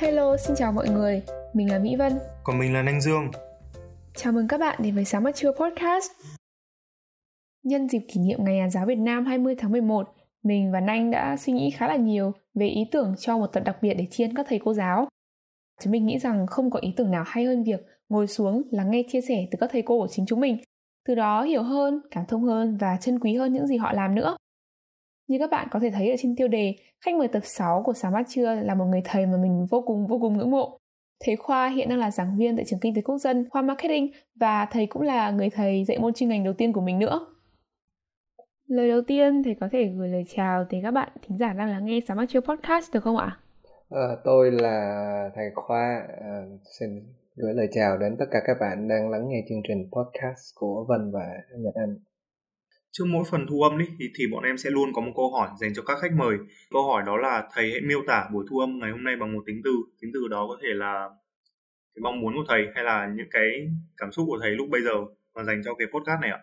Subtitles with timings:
[0.00, 1.22] Hello, xin chào mọi người.
[1.52, 2.12] Mình là Mỹ Vân.
[2.44, 3.30] Còn mình là Anh Dương.
[4.14, 6.10] Chào mừng các bạn đến với Sáng Mắt Trưa Podcast.
[7.62, 10.08] Nhân dịp kỷ niệm Ngày Nhà giáo Việt Nam 20 tháng 11,
[10.42, 13.62] mình và Nanh đã suy nghĩ khá là nhiều về ý tưởng cho một tập
[13.64, 15.08] đặc biệt để chiên các thầy cô giáo.
[15.80, 18.90] Chúng mình nghĩ rằng không có ý tưởng nào hay hơn việc ngồi xuống lắng
[18.90, 20.58] nghe chia sẻ từ các thầy cô của chính chúng mình,
[21.08, 24.14] từ đó hiểu hơn, cảm thông hơn và trân quý hơn những gì họ làm
[24.14, 24.36] nữa.
[25.30, 27.92] Như các bạn có thể thấy ở trên tiêu đề, khách mời tập 6 của
[27.92, 30.78] Sáng Mắt Trưa là một người thầy mà mình vô cùng vô cùng ngưỡng mộ.
[31.24, 34.12] Thầy Khoa hiện đang là giảng viên tại trường Kinh tế Quốc dân, khoa Marketing
[34.40, 37.26] và thầy cũng là người thầy dạy môn chuyên ngành đầu tiên của mình nữa.
[38.66, 41.68] Lời đầu tiên thầy có thể gửi lời chào tới các bạn thính giả đang
[41.68, 43.38] lắng nghe Sáng Mắt Trưa Podcast được không ạ?
[43.90, 46.42] À, tôi là thầy Khoa, à,
[46.78, 46.90] xin
[47.36, 50.84] gửi lời chào đến tất cả các bạn đang lắng nghe chương trình podcast của
[50.88, 51.26] Vân và
[51.58, 52.09] Nhật Anh.
[52.92, 55.30] Trước mỗi phần thu âm đi thì, thì bọn em sẽ luôn có một câu
[55.30, 56.36] hỏi dành cho các khách mời.
[56.70, 59.32] Câu hỏi đó là thầy hãy miêu tả buổi thu âm ngày hôm nay bằng
[59.32, 59.70] một tính từ.
[60.00, 61.10] Tính từ đó có thể là
[61.94, 63.50] cái mong muốn của thầy hay là những cái
[63.96, 64.94] cảm xúc của thầy lúc bây giờ
[65.34, 66.40] mà dành cho cái podcast này ạ.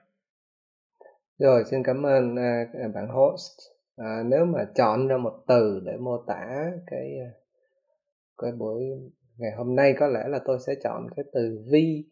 [1.40, 3.58] Rồi, xin cảm ơn uh, bạn host.
[3.98, 7.32] À, nếu mà chọn ra một từ để mô tả cái à,
[8.38, 8.84] cái buổi
[9.38, 12.06] ngày hôm nay có lẽ là tôi sẽ chọn cái từ vi.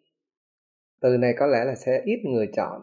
[1.02, 2.82] Từ này có lẽ là sẽ ít người chọn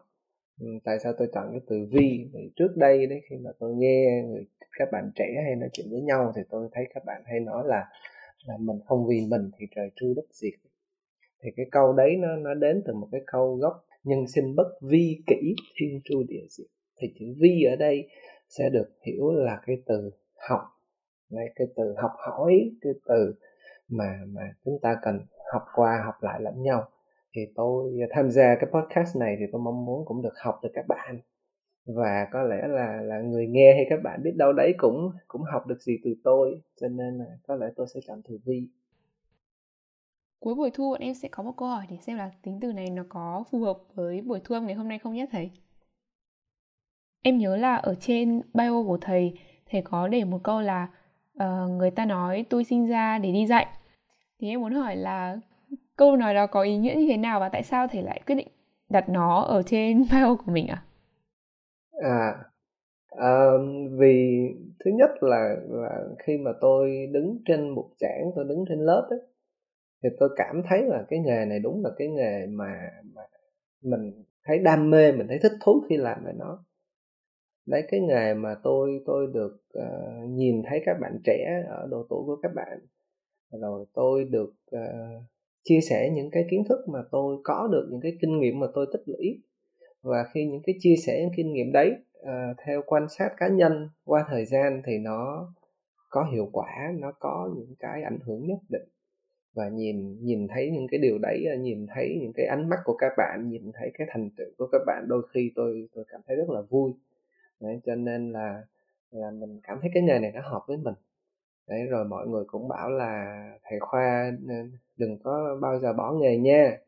[0.61, 2.31] Ừ, tại sao tôi chọn cái từ vi?
[2.33, 4.47] Thì trước đây đấy, khi mà tôi nghe người,
[4.78, 7.62] các bạn trẻ hay nói chuyện với nhau thì tôi thấy các bạn hay nói
[7.67, 7.89] là
[8.44, 10.53] là mình không vì mình thì trời tru đất diệt.
[11.42, 14.69] Thì cái câu đấy nó nó đến từ một cái câu gốc, nhân sinh bất
[14.83, 16.66] vi kỷ, thiên tru địa diệt.
[16.97, 18.09] Thì chữ vi ở đây
[18.48, 20.11] sẽ được hiểu là cái từ
[20.48, 20.61] học.
[21.31, 23.34] Này cái từ học hỏi, cái từ
[23.89, 25.20] mà mà chúng ta cần
[25.53, 26.89] học qua, học lại lẫn nhau
[27.34, 30.69] thì tôi tham gia cái podcast này thì tôi mong muốn cũng được học từ
[30.75, 31.20] các bạn.
[31.86, 35.42] Và có lẽ là là người nghe hay các bạn biết đâu đấy cũng cũng
[35.42, 38.69] học được gì từ tôi cho nên là có lẽ tôi sẽ chọn từ vi.
[40.41, 42.72] Cuối buổi thu bọn em sẽ có một câu hỏi để xem là tính từ
[42.72, 45.50] này nó có phù hợp với buổi thu âm ngày hôm nay không nhé thầy?
[47.22, 49.38] Em nhớ là ở trên bio của thầy
[49.70, 50.88] thầy có để một câu là
[51.37, 53.66] uh, người ta nói tôi sinh ra để đi dạy
[54.38, 55.38] thì em muốn hỏi là
[55.97, 58.34] câu nói đó có ý nghĩa như thế nào và tại sao thầy lại quyết
[58.34, 58.48] định
[58.88, 60.82] đặt nó ở trên bio của mình à?
[62.03, 62.34] À,
[63.08, 63.44] à
[63.98, 64.48] vì
[64.84, 69.06] thứ nhất là là khi mà tôi đứng trên một giảng tôi đứng trên lớp
[69.10, 69.20] ấy,
[70.02, 73.22] thì tôi cảm thấy là cái nghề này đúng là cái nghề mà, mà
[73.82, 76.64] mình thấy đam mê mình thấy thích thú khi làm về nó
[77.66, 82.06] đấy cái nghề mà tôi tôi được uh, nhìn thấy các bạn trẻ ở độ
[82.10, 82.78] tuổi của các bạn
[83.60, 85.22] rồi tôi được uh,
[85.65, 88.67] chia sẻ những cái kiến thức mà tôi có được những cái kinh nghiệm mà
[88.75, 89.43] tôi tích lũy.
[90.03, 93.49] Và khi những cái chia sẻ những kinh nghiệm đấy uh, theo quan sát cá
[93.49, 95.49] nhân qua thời gian thì nó
[96.09, 98.89] có hiệu quả nó có những cái ảnh hưởng nhất định.
[99.55, 102.79] Và nhìn nhìn thấy những cái điều đấy à, nhìn thấy những cái ánh mắt
[102.84, 106.05] của các bạn nhìn thấy cái thành tựu của các bạn đôi khi tôi tôi
[106.09, 106.93] cảm thấy rất là vui.
[107.61, 108.62] Đấy, cho nên là
[109.11, 110.94] là mình cảm thấy cái nghề này nó hợp với mình.
[111.69, 114.31] Đấy rồi mọi người cũng bảo là thầy khoa
[115.02, 116.78] đừng có bao giờ bỏ nghề nha.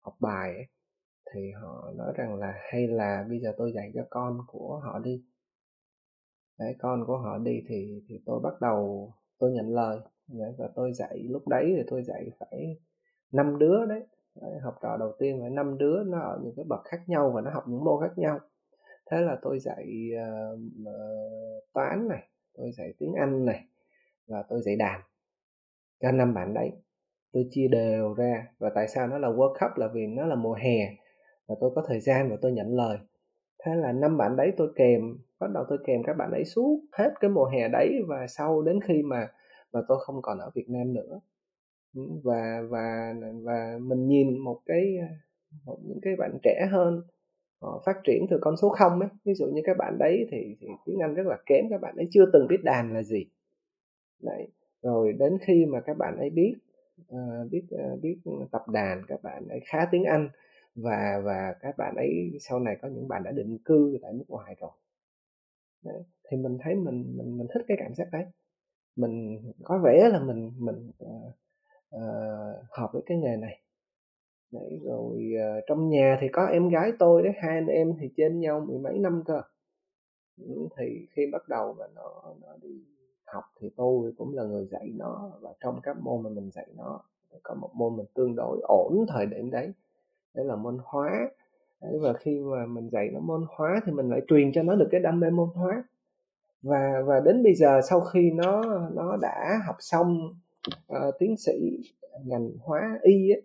[0.00, 0.66] học bài ấy,
[1.34, 4.98] thì họ nói rằng là hay là bây giờ tôi dạy cho con của họ
[4.98, 5.24] đi.
[6.58, 10.00] Đấy con của họ đi thì thì tôi bắt đầu tôi nhận lời.
[10.58, 12.76] Và tôi dạy lúc đấy thì tôi dạy phải
[13.32, 14.06] năm đứa Đấy,
[14.62, 17.40] học trò đầu tiên phải năm đứa nó ở những cái bậc khác nhau và
[17.40, 18.38] nó học những môn khác nhau.
[19.10, 23.64] Thế là tôi dạy uh, uh, toán này tôi dạy tiếng anh này
[24.26, 25.00] và tôi dạy đàn
[26.00, 26.72] cho năm bạn đấy.
[27.32, 30.34] Tôi chia đều ra và tại sao nó là world cup là vì nó là
[30.34, 30.78] mùa hè
[31.46, 32.98] và tôi có thời gian và tôi nhận lời.
[33.64, 36.80] Thế là năm bạn đấy tôi kèm bắt đầu tôi kèm các bạn ấy suốt
[36.92, 39.28] hết cái mùa hè đấy và sau đến khi mà
[39.72, 41.20] mà tôi không còn ở Việt Nam nữa
[42.22, 44.96] và và và mình nhìn một cái
[45.64, 47.02] một những cái bạn trẻ hơn
[47.60, 49.08] họ phát triển từ con số không ấy.
[49.24, 51.96] Ví dụ như các bạn đấy thì, thì tiếng Anh rất là kém các bạn
[51.96, 53.26] ấy chưa từng biết đàn là gì.
[54.22, 54.48] Đấy
[54.82, 56.54] rồi đến khi mà các bạn ấy biết
[57.12, 58.18] uh, biết uh, biết
[58.52, 60.28] tập đàn các bạn ấy khá tiếng Anh
[60.74, 64.24] và và các bạn ấy sau này có những bạn đã định cư tại nước
[64.28, 64.70] ngoài rồi.
[65.84, 66.02] Đấy.
[66.30, 68.24] thì mình thấy mình mình mình thích cái cảm giác đấy.
[68.96, 71.34] Mình có vẻ là mình mình uh,
[71.96, 72.00] uh,
[72.70, 73.60] hợp với cái nghề này.
[74.52, 78.10] Đấy rồi uh, trong nhà thì có em gái tôi đấy hai anh em thì
[78.16, 79.42] trên nhau mười mấy năm cơ.
[80.40, 82.84] Ừ, thì khi bắt đầu mà nó nó đi
[83.26, 86.66] học thì tôi cũng là người dạy nó và trong các môn mà mình dạy
[86.76, 87.00] nó
[87.42, 89.72] có một môn mình tương đối ổn thời điểm đấy.
[90.34, 91.28] Đấy là môn hóa.
[91.80, 94.74] Đấy, và khi mà mình dạy nó môn hóa thì mình lại truyền cho nó
[94.74, 95.84] được cái đam mê môn hóa.
[96.62, 98.62] Và và đến bây giờ sau khi nó
[98.94, 100.34] nó đã học xong
[100.92, 101.52] uh, tiến sĩ
[102.24, 103.42] ngành hóa y ấy,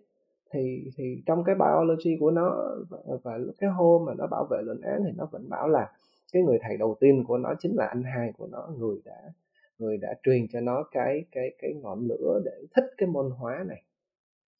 [0.52, 4.58] thì thì trong cái biology của nó và, và cái hôm mà nó bảo vệ
[4.62, 5.92] luận án thì nó vẫn bảo là
[6.32, 9.32] cái người thầy đầu tiên của nó chính là anh hai của nó người đã
[9.78, 13.64] người đã truyền cho nó cái cái cái ngọn lửa để thích cái môn hóa
[13.68, 13.82] này.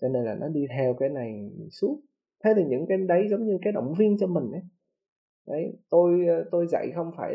[0.00, 2.00] Cho nên là nó đi theo cái này suốt.
[2.44, 4.62] Thế thì những cái đấy giống như cái động viên cho mình ấy
[5.47, 7.35] đấy tôi ờ, tôi dạy không phải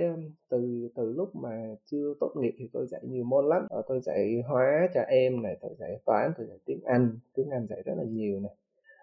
[0.50, 3.68] từ từ lúc mà chưa tốt nghiệp thì tôi dạy nhiều môn lắm.
[3.69, 7.50] Ờ, tôi dạy hóa cho em này tôi dạy toán tôi dạy tiếng anh tiếng
[7.50, 8.56] anh dạy rất là nhiều này.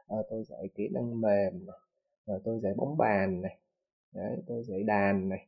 [0.06, 1.76] Ờ, tôi dạy kỹ năng mềm này
[2.26, 3.58] rồi tôi dạy bóng bàn này
[4.14, 5.46] đấy, tôi dạy đàn này.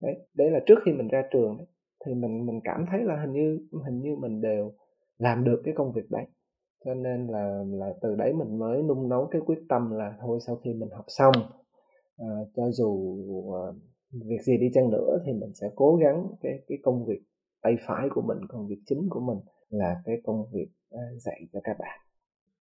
[0.00, 1.66] Đấy đấy là trước khi mình ra trường đấy
[2.06, 4.72] thì mình mình cảm thấy là hình như hình như mình đều
[5.18, 6.24] làm được cái công việc đấy.
[6.84, 10.38] Cho nên là là từ đấy mình mới nung nấu cái quyết tâm là thôi
[10.46, 11.32] sau khi mình học xong
[12.28, 12.90] à, cho dù
[13.54, 13.62] à,
[14.12, 17.20] việc gì đi chăng nữa thì mình sẽ cố gắng cái cái công việc
[17.62, 19.38] tay phải của mình công việc chính của mình
[19.70, 22.00] là cái công việc à, dạy cho các bạn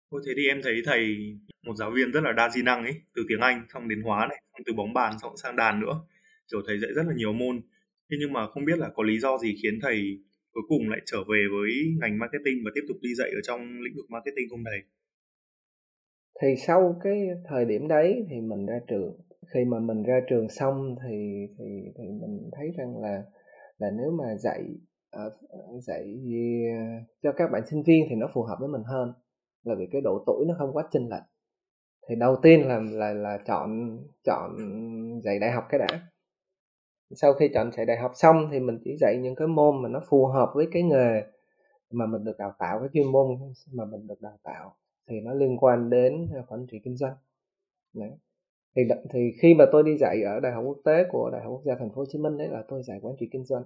[0.10, 1.02] Ôi thế thì em thấy thầy
[1.66, 4.28] một giáo viên rất là đa di năng ấy, từ tiếng Anh xong đến hóa
[4.30, 5.96] này, xong từ bóng bàn xong sang đàn nữa.
[6.52, 7.62] Kiểu thầy dạy rất là nhiều môn.
[8.12, 9.98] Thế nhưng mà không biết là có lý do gì khiến thầy
[10.54, 11.72] cuối cùng lại trở về với
[12.02, 14.80] ngành marketing và tiếp tục đi dạy ở trong lĩnh vực marketing không thầy?
[16.42, 19.18] Thì sau cái thời điểm đấy thì mình ra trường.
[19.54, 23.24] Khi mà mình ra trường xong thì thì thì mình thấy rằng là
[23.78, 24.64] là nếu mà dạy
[25.80, 26.18] dạy
[27.24, 29.14] cho các bạn sinh viên thì nó phù hợp với mình hơn.
[29.64, 31.24] Là vì cái độ tuổi nó không quá chênh lệch.
[32.10, 34.52] Thì đầu tiên là là là chọn chọn
[35.24, 36.08] dạy đại học cái đã.
[37.16, 39.90] Sau khi chọn dạy đại học xong thì mình chỉ dạy những cái môn mà
[39.90, 41.24] nó phù hợp với cái nghề
[41.92, 43.28] mà mình được đào tạo, cái chuyên môn
[43.72, 44.76] mà mình được đào tạo.
[45.08, 47.14] Thì nó liên quan đến quản trị kinh doanh.
[47.94, 48.12] Đấy
[48.76, 48.82] thì
[49.14, 51.64] thì khi mà tôi đi dạy ở đại học quốc tế của đại học quốc
[51.66, 53.64] gia thành phố hồ chí minh đấy là tôi dạy quản trị kinh doanh.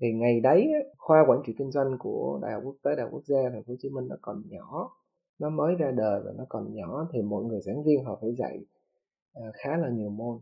[0.00, 3.10] Thì ngày đấy khoa quản trị kinh doanh của đại học quốc tế, đại học
[3.12, 4.90] quốc gia thành phố hồ chí minh nó còn nhỏ,
[5.38, 8.34] nó mới ra đời và nó còn nhỏ thì mọi người giảng viên họ phải
[8.38, 8.58] dạy
[9.34, 10.38] à, khá là nhiều môn.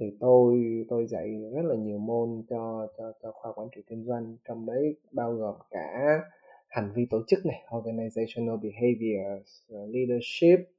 [0.00, 0.56] Thì tôi
[0.88, 4.66] tôi dạy rất là nhiều môn cho cho cho khoa quản trị kinh doanh, trong
[4.66, 6.20] đấy bao gồm cả
[6.68, 10.70] hành vi tổ chức này, organizational behavior leadership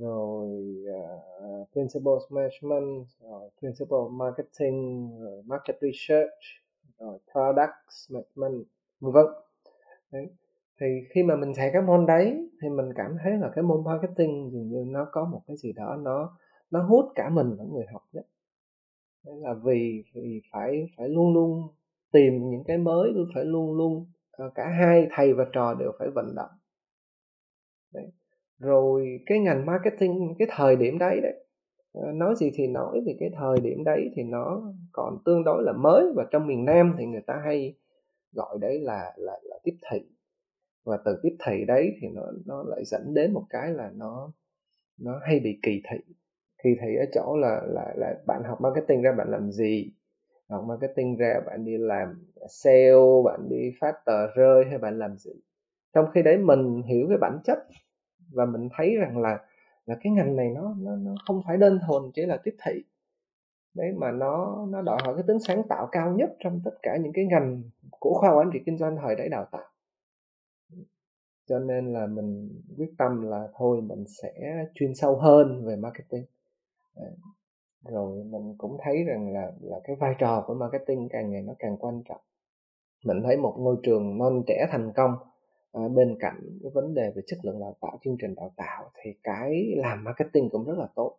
[0.00, 0.48] rồi
[0.88, 1.02] à,
[1.46, 6.42] uh, principles management rồi principles marketing rồi market research
[6.98, 8.66] rồi products management
[9.00, 9.26] vân vân
[10.12, 10.28] đấy
[10.80, 13.84] thì khi mà mình dạy các môn đấy thì mình cảm thấy là cái môn
[13.84, 16.36] marketing dường như nó có một cái gì đó nó
[16.70, 18.26] nó hút cả mình lẫn người học nhất
[19.24, 21.68] đấy là vì vì phải phải luôn luôn
[22.12, 26.08] tìm những cái mới phải luôn luôn ờ, cả hai thầy và trò đều phải
[26.14, 26.50] vận động
[28.58, 31.44] rồi cái ngành marketing cái thời điểm đấy đấy
[31.92, 35.62] ờ, nói gì thì nói thì cái thời điểm đấy thì nó còn tương đối
[35.62, 37.74] là mới và trong miền Nam thì người ta hay
[38.32, 39.98] gọi đấy là là, là tiếp thị.
[40.84, 44.32] Và từ tiếp thị đấy thì nó nó lại dẫn đến một cái là nó
[44.98, 46.14] nó hay bị kỳ thị.
[46.64, 49.92] Kỳ thị ở chỗ là là là bạn học marketing ra bạn làm gì?
[50.48, 55.16] Học marketing ra bạn đi làm sale bạn đi phát tờ rơi hay bạn làm
[55.18, 55.32] gì?
[55.94, 57.58] Trong khi đấy mình hiểu cái bản chất
[58.30, 59.44] và mình thấy rằng là
[59.86, 62.84] là cái ngành này nó nó nó không phải đơn thuần chỉ là tiếp thị.
[63.74, 66.96] Đấy, mà nó nó đòi hỏi cái tính sáng tạo cao nhất trong tất cả
[66.96, 69.64] những cái ngành của khoa quản trị kinh doanh thời đấy đào tạo.
[71.46, 76.24] Cho nên là mình quyết tâm là thôi mình sẽ chuyên sâu hơn về marketing.
[77.84, 81.52] Rồi mình cũng thấy rằng là là cái vai trò của marketing càng ngày nó
[81.58, 82.20] càng quan trọng.
[83.04, 85.14] Mình thấy một ngôi trường non trẻ thành công
[85.76, 88.90] à, bên cạnh cái vấn đề về chất lượng đào tạo chương trình đào tạo
[88.94, 91.18] thì cái làm marketing cũng rất là tốt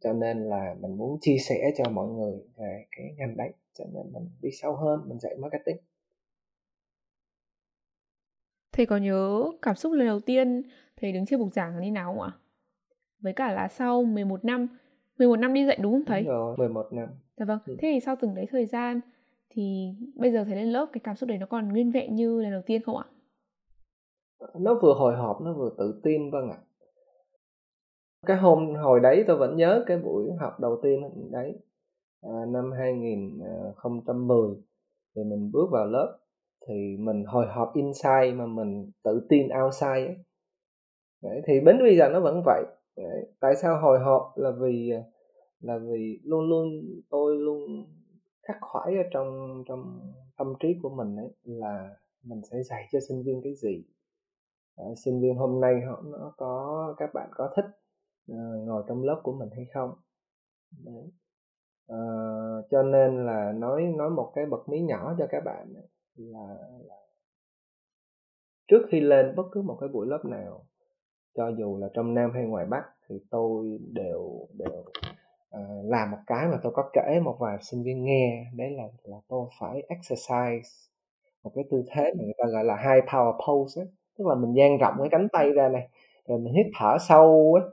[0.00, 3.84] cho nên là mình muốn chia sẻ cho mọi người về cái ngành đấy cho
[3.92, 5.76] nên mình đi sâu hơn mình dạy marketing
[8.72, 10.62] thầy có nhớ cảm xúc lần đầu tiên
[10.96, 12.32] thầy đứng trên bục giảng là như nào không ạ
[13.20, 14.68] với cả là sau 11 năm
[15.18, 16.22] 11 năm đi dạy đúng không thầy?
[16.22, 17.08] Đúng rồi, 11 năm.
[17.36, 17.58] Dạ vâng.
[17.66, 17.76] Ừ.
[17.78, 19.00] Thế thì sau từng đấy thời gian
[19.50, 22.42] thì bây giờ thầy lên lớp cái cảm xúc đấy nó còn nguyên vẹn như
[22.42, 23.04] lần đầu tiên không ạ?
[24.54, 26.58] Nó vừa hồi hộp, nó vừa tự tin vâng ạ.
[28.26, 31.58] Cái hôm hồi đấy tôi vẫn nhớ cái buổi học đầu tiên đấy
[32.22, 34.38] à, năm 2010
[35.16, 36.18] thì mình bước vào lớp
[36.68, 40.16] thì mình hồi hộp inside mà mình tự tin outside ấy.
[41.22, 42.64] Đấy, thì đến bây giờ nó vẫn vậy
[42.96, 43.26] Đấy.
[43.40, 45.02] tại sao hồi hộp là vì à,
[45.60, 46.68] là vì luôn luôn
[47.10, 47.86] tôi luôn
[48.52, 52.98] khắc khoải ở trong trong tâm trí của mình ấy là mình sẽ dạy cho
[53.08, 53.84] sinh viên cái gì
[54.76, 57.64] à, sinh viên hôm nay họ nó có các bạn có thích
[58.32, 59.94] uh, ngồi trong lớp của mình hay không
[60.84, 61.10] Đấy.
[61.88, 61.98] À,
[62.70, 66.56] cho nên là nói nói một cái bậc mí nhỏ cho các bạn ấy, là,
[66.88, 66.96] là
[68.68, 70.66] trước khi lên bất cứ một cái buổi lớp nào
[71.34, 74.84] cho dù là trong nam hay ngoài bắc thì tôi đều đều
[75.56, 78.84] uh, làm một cái mà tôi có kể một vài sinh viên nghe đấy là
[79.04, 80.70] là tôi phải exercise
[81.44, 83.88] một cái tư thế mà người ta gọi là high power pose ấy.
[84.18, 85.88] tức là mình dang rộng cái cánh tay ra này
[86.28, 87.64] rồi mình hít thở sâu ấy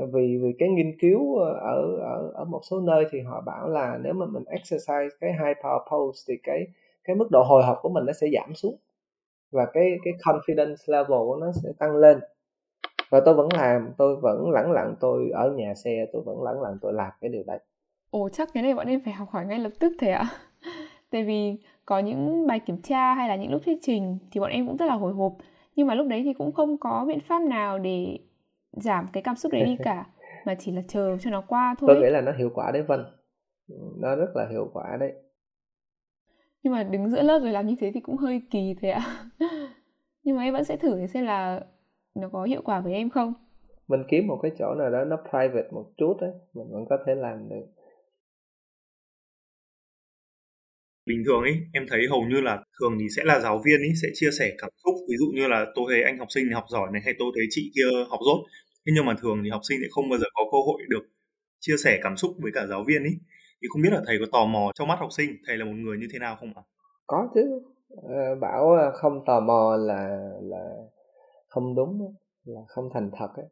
[0.00, 3.40] ờ, vì vì cái nghiên cứu ờ, ở ở ở một số nơi thì họ
[3.40, 6.66] bảo là nếu mà mình exercise cái high power pose thì cái
[7.04, 8.76] cái mức độ hồi hộp của mình nó sẽ giảm xuống
[9.50, 12.20] và cái cái confidence level của nó sẽ tăng lên
[13.10, 16.62] và tôi vẫn làm tôi vẫn lẳng lặng tôi ở nhà xe tôi vẫn lẳng
[16.62, 17.58] lặng tôi làm cái điều đấy.
[18.10, 20.28] Ồ chắc cái này bọn em phải học hỏi ngay lập tức thế ạ.
[21.10, 24.50] Tại vì có những bài kiểm tra hay là những lúc thuyết trình thì bọn
[24.50, 25.32] em cũng rất là hồi hộp.
[25.76, 28.18] Nhưng mà lúc đấy thì cũng không có biện pháp nào để
[28.72, 30.06] giảm cái cảm xúc đấy đi cả
[30.44, 31.88] mà chỉ là chờ cho nó qua thôi.
[31.94, 33.04] tôi nghĩ là nó hiệu quả đấy vân.
[33.96, 35.12] Nó rất là hiệu quả đấy.
[36.62, 39.30] Nhưng mà đứng giữa lớp rồi làm như thế thì cũng hơi kỳ thế ạ.
[40.22, 41.60] Nhưng mà em vẫn sẽ thử xem là
[42.20, 43.34] nó có hiệu quả với em không?
[43.88, 46.98] Mình kiếm một cái chỗ nào đó nó private một chút đấy mình vẫn có
[47.06, 47.66] thể làm được.
[51.06, 53.92] Bình thường ấy em thấy hầu như là thường thì sẽ là giáo viên ấy
[54.02, 54.94] sẽ chia sẻ cảm xúc.
[55.08, 57.44] Ví dụ như là tôi thấy anh học sinh học giỏi này hay tôi thấy
[57.50, 58.38] chị kia học dốt.
[58.86, 61.04] Thế nhưng mà thường thì học sinh lại không bao giờ có cơ hội được
[61.60, 63.14] chia sẻ cảm xúc với cả giáo viên ấy
[63.62, 65.76] thì không biết là thầy có tò mò trong mắt học sinh thầy là một
[65.76, 66.62] người như thế nào không ạ?
[67.06, 67.62] Có chứ.
[68.02, 70.64] Ờ, bảo không tò mò là là
[71.48, 72.14] không đúng
[72.44, 73.46] là không thành thật ấy.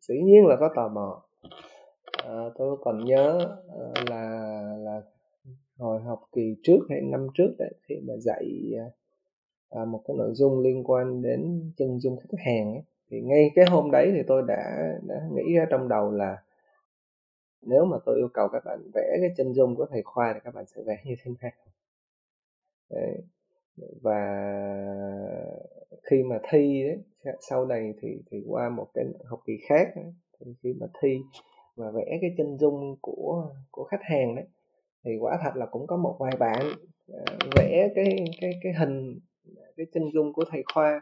[0.00, 1.22] dĩ nhiên là có tò mò
[2.24, 5.02] à, tôi còn nhớ ờ, là là
[5.78, 8.72] hồi học kỳ trước hay năm trước đấy khi mà dạy
[9.70, 13.20] ờ, à, một cái nội dung liên quan đến chân dung khách hàng ấy, thì
[13.20, 16.42] ngay cái hôm đấy thì tôi đã đã nghĩ ra trong đầu là
[17.62, 20.40] nếu mà tôi yêu cầu các bạn vẽ cái chân dung của thầy khoa thì
[20.44, 21.52] các bạn sẽ vẽ như thế nào
[22.90, 23.22] đấy.
[24.02, 24.16] và
[26.10, 30.14] khi mà thi đấy sau này thì thì qua một cái học kỳ khác đấy,
[30.40, 31.18] thì khi mà thi
[31.76, 34.44] và vẽ cái chân dung của của khách hàng đấy
[35.04, 36.66] thì quả thật là cũng có một vài bạn
[37.12, 39.18] à, vẽ cái cái cái hình
[39.76, 41.00] cái chân dung của thầy khoa.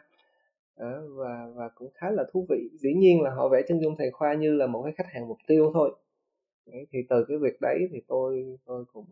[0.76, 2.68] À, và và cũng khá là thú vị.
[2.78, 5.28] Dĩ nhiên là họ vẽ chân dung thầy khoa như là một cái khách hàng
[5.28, 5.94] mục tiêu thôi.
[6.66, 9.04] Đấy, thì từ cái việc đấy thì tôi tôi cũng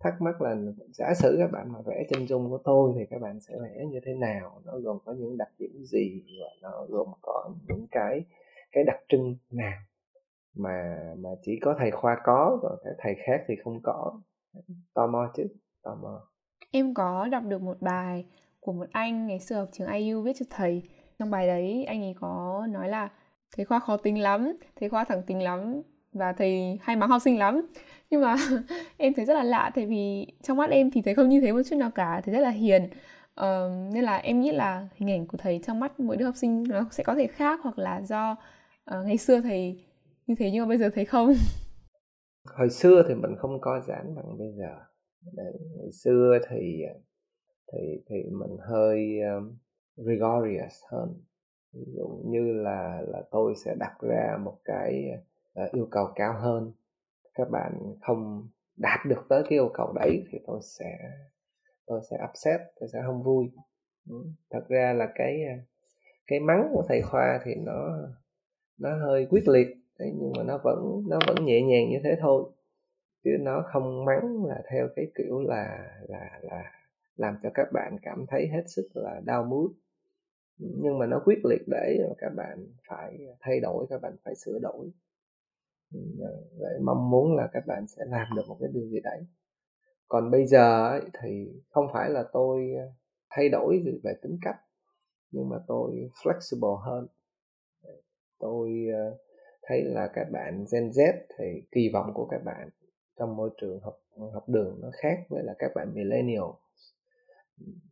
[0.00, 0.56] thắc mắc là
[0.92, 3.84] giả sử các bạn mà vẽ chân dung của tôi thì các bạn sẽ vẽ
[3.86, 4.62] như thế nào?
[4.64, 8.24] Nó gồm có những đặc điểm gì và nó gồm có những cái
[8.72, 9.78] cái đặc trưng nào
[10.56, 14.20] mà mà chỉ có thầy khoa có còn các thầy khác thì không có?
[14.94, 15.44] Tò mò chứ,
[15.82, 16.20] tò mò.
[16.70, 18.26] Em có đọc được một bài
[18.60, 20.82] của một anh ngày xưa học trường IU viết cho thầy.
[21.18, 23.08] Trong bài đấy anh ấy có nói là
[23.56, 27.22] thầy khoa khó tính lắm, thầy khoa thẳng tính lắm và thầy hay mắng học
[27.22, 27.66] sinh lắm
[28.10, 28.36] nhưng mà
[28.96, 31.52] em thấy rất là lạ tại vì trong mắt em thì thấy không như thế
[31.52, 32.88] một chút nào cả thấy rất là hiền.
[33.40, 36.36] Uh, nên là em nghĩ là hình ảnh của thầy trong mắt mỗi đứa học
[36.36, 38.36] sinh nó sẽ có thể khác hoặc là do
[38.90, 39.84] uh, ngày xưa thầy
[40.26, 41.34] như thế nhưng mà bây giờ thấy không.
[42.56, 44.76] Hồi xưa thì mình không có giãn bằng bây giờ.
[45.32, 47.00] Đấy, hồi xưa thì ờ,
[47.72, 49.56] thì thì mình hơi um,
[49.96, 51.14] rigorous hơn.
[51.72, 55.10] Ví dụ như là là tôi sẽ đặt ra một cái
[55.62, 56.72] uh, yêu cầu cao hơn
[57.38, 60.98] các bạn không đạt được tới cái yêu cầu đấy thì tôi sẽ
[61.86, 63.50] tôi sẽ upset, tôi sẽ không vui.
[64.10, 64.16] Ừ,
[64.50, 65.56] thật ra là cái à,
[66.26, 67.98] cái mắng của thầy khoa thì nó
[68.78, 69.68] nó hơi quyết liệt
[69.98, 72.50] đấy nhưng mà nó vẫn nó vẫn nhẹ nhàng như thế thôi,
[73.24, 76.72] chứ nó không mắng là theo cái kiểu là là là
[77.16, 79.72] làm cho các bạn cảm thấy hết sức là đau mút
[80.60, 84.34] ừ, nhưng mà nó quyết liệt để các bạn phải thay đổi, các bạn phải
[84.36, 84.90] sửa đổi.
[85.90, 86.28] Dạ,
[86.58, 89.26] vậy mong muốn là các bạn sẽ làm được một cái điều gì đấy.
[90.08, 92.92] Còn bây giờ ấy, thì không phải là tôi ờ,
[93.30, 94.56] thay đổi về tính cách
[95.30, 97.06] nhưng mà tôi flexible hơn.
[97.82, 97.90] Dạ,
[98.38, 99.18] tôi ờ,
[99.62, 102.68] thấy là các bạn Gen Z thì kỳ vọng của các bạn
[103.18, 104.00] trong môi trường học
[104.34, 106.50] học đường nó khác với là các bạn millennial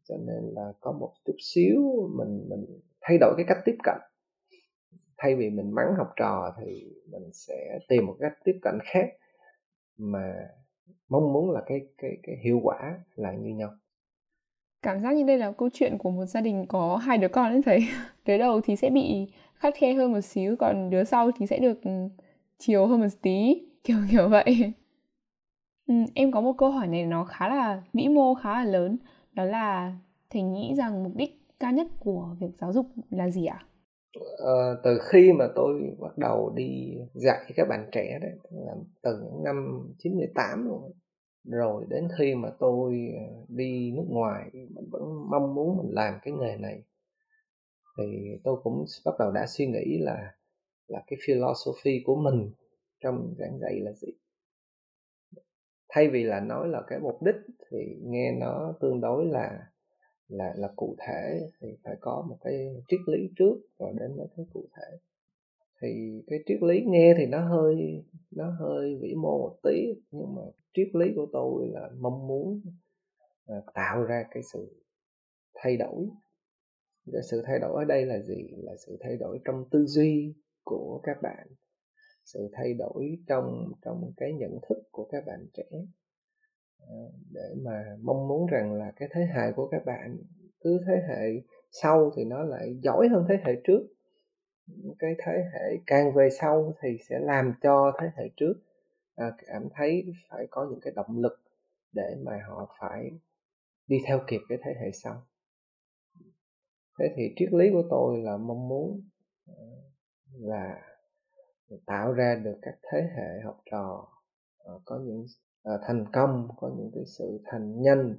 [0.08, 1.82] cho nên là có một chút xíu
[2.14, 2.66] mình mình
[3.00, 3.96] thay đổi cái cách tiếp cận
[5.18, 9.06] thay vì mình mắng học trò thì mình sẽ tìm một cách tiếp cận khác
[9.98, 10.34] mà
[11.08, 13.70] mong muốn là cái cái cái hiệu quả là như nhau.
[14.82, 17.52] Cảm giác như đây là câu chuyện của một gia đình có hai đứa con
[17.52, 17.88] ấy thấy.
[18.26, 21.58] Đứa đầu thì sẽ bị khắt khe hơn một xíu còn đứa sau thì sẽ
[21.58, 21.90] được ừ,
[22.58, 24.72] chiều hơn một tí kiểu kiểu vậy.
[25.86, 28.96] Ừ, em có một câu hỏi này nó khá là vĩ mô khá là lớn.
[29.32, 29.92] Đó là
[30.30, 33.66] thầy nghĩ rằng mục đích cao nhất của việc giáo dục là gì ạ?
[34.38, 39.20] Ờ, từ khi mà tôi bắt đầu đi dạy các bạn trẻ đấy, là từ
[39.24, 40.90] những năm 98 rồi
[41.44, 46.14] rồi đến khi mà tôi ờ, đi nước ngoài, mình vẫn mong muốn mình làm
[46.22, 46.82] cái nghề này.
[47.98, 48.04] Thì
[48.44, 50.32] tôi cũng bắt đầu đã suy nghĩ là
[50.88, 52.50] là cái philosophy của mình
[53.00, 54.08] trong giảng dạy là gì.
[55.88, 57.36] Thay vì là nói là cái mục đích
[57.70, 59.66] thì nghe nó tương đối là
[60.28, 64.26] là là cụ thể thì phải có một cái triết lý trước rồi đến với
[64.36, 64.98] cái cụ thể.
[65.82, 70.34] Thì cái triết lý nghe thì nó hơi nó hơi vĩ mô một tí, nhưng
[70.34, 70.42] mà
[70.74, 72.60] triết lý của tôi là mong muốn
[73.46, 74.82] à, tạo ra cái sự
[75.54, 76.08] thay đổi.
[77.12, 78.48] Cái sự thay đổi ở đây là gì?
[78.56, 81.46] Là sự thay đổi trong tư duy của các bạn,
[82.24, 85.64] sự thay đổi trong trong cái nhận thức của các bạn trẻ
[87.32, 90.16] để mà mong muốn rằng là cái thế hệ của các bạn
[90.60, 93.86] cứ thế hệ sau thì nó lại giỏi hơn thế hệ trước.
[94.98, 98.54] Cái thế hệ càng về sau thì sẽ làm cho thế hệ trước
[99.16, 101.40] à, cảm thấy phải có những cái động lực
[101.92, 103.10] để mà họ phải
[103.86, 105.22] đi theo kịp cái thế hệ sau.
[106.98, 109.00] Thế thì triết lý của tôi là mong muốn
[109.46, 109.54] à,
[110.32, 110.82] là
[111.86, 114.08] tạo ra được các thế hệ học trò
[114.58, 115.26] à, có những
[115.74, 118.16] uh, thành công có những cái sự thành nhanh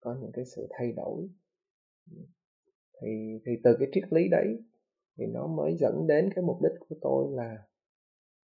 [0.00, 1.28] có những cái sự thay đổi.
[3.00, 4.62] Thì thì từ cái triết lý đấy
[5.18, 7.58] thì nó mới dẫn đến cái mục đích của tôi là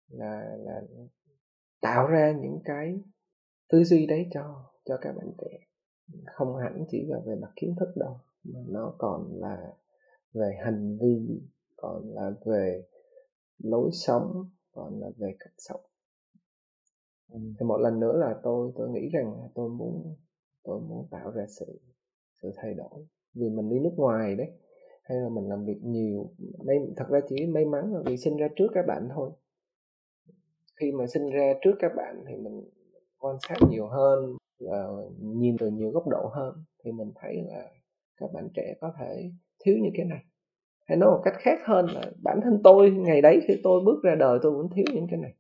[0.08, 0.82] là là
[1.82, 3.02] tạo ra những cái
[3.69, 5.60] tư duy đấy cho cho các bạn trẻ.
[6.26, 9.74] Không hẳn chỉ là về mặt kiến thức đâu mà nó còn là
[10.34, 11.41] về hành vi
[11.76, 12.84] còn là về
[13.58, 15.82] lối sống còn là về cách sống
[17.33, 20.15] thì một lần nữa là tôi tôi nghĩ rằng tôi muốn
[20.63, 21.79] tôi muốn tạo ra sự
[22.41, 23.05] sự thay đổi.
[23.33, 24.51] Vì mình đi nước ngoài đấy
[25.03, 26.29] hay là mình làm việc nhiều
[26.65, 29.31] may thật ra chỉ may mắn là vì sinh ra trước các bạn thôi.
[30.79, 32.63] Khi mà sinh ra trước các bạn thì mình
[33.19, 37.69] quan sát nhiều hơn uh, nhìn từ nhiều góc độ hơn thì mình thấy là
[38.17, 39.31] các bạn trẻ có thể
[39.65, 40.23] thiếu những cái này.
[40.88, 44.03] Hay nói một cách khác hơn là bản thân tôi ngày đấy khi tôi bước
[44.03, 45.33] ra đời tôi cũng thiếu những cái này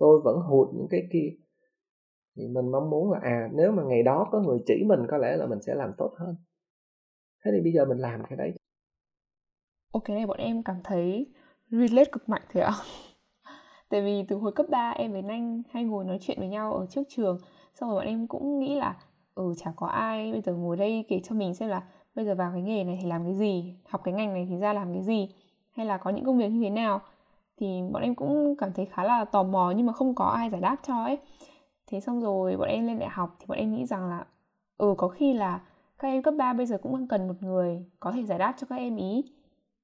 [0.00, 1.28] tôi vẫn hụt những cái kia.
[2.36, 5.16] Thì mình mong muốn là à nếu mà ngày đó có người chỉ mình, có
[5.18, 6.34] lẽ là mình sẽ làm tốt hơn.
[7.44, 8.52] Thế thì bây giờ mình làm cái đấy.
[9.92, 11.26] Ok này bọn em cảm thấy
[11.70, 12.72] relate cực mạnh thế ạ.
[13.90, 16.74] Tại vì từ hồi cấp 3 em với Nanh hay ngồi nói chuyện với nhau
[16.74, 17.38] ở trước trường,
[17.74, 18.96] xong rồi bọn em cũng nghĩ là
[19.34, 21.82] ừ chả có ai bây giờ ngồi đây kể cho mình xem là
[22.14, 24.56] bây giờ vào cái nghề này thì làm cái gì, học cái ngành này thì
[24.56, 25.28] ra làm cái gì,
[25.72, 27.00] hay là có những công việc như thế nào
[27.60, 30.50] thì bọn em cũng cảm thấy khá là tò mò nhưng mà không có ai
[30.50, 31.18] giải đáp cho ấy.
[31.86, 34.26] Thế xong rồi bọn em lên đại học thì bọn em nghĩ rằng là
[34.78, 35.60] ừ có khi là
[35.98, 38.66] các em cấp 3 bây giờ cũng cần một người có thể giải đáp cho
[38.70, 39.24] các em ý.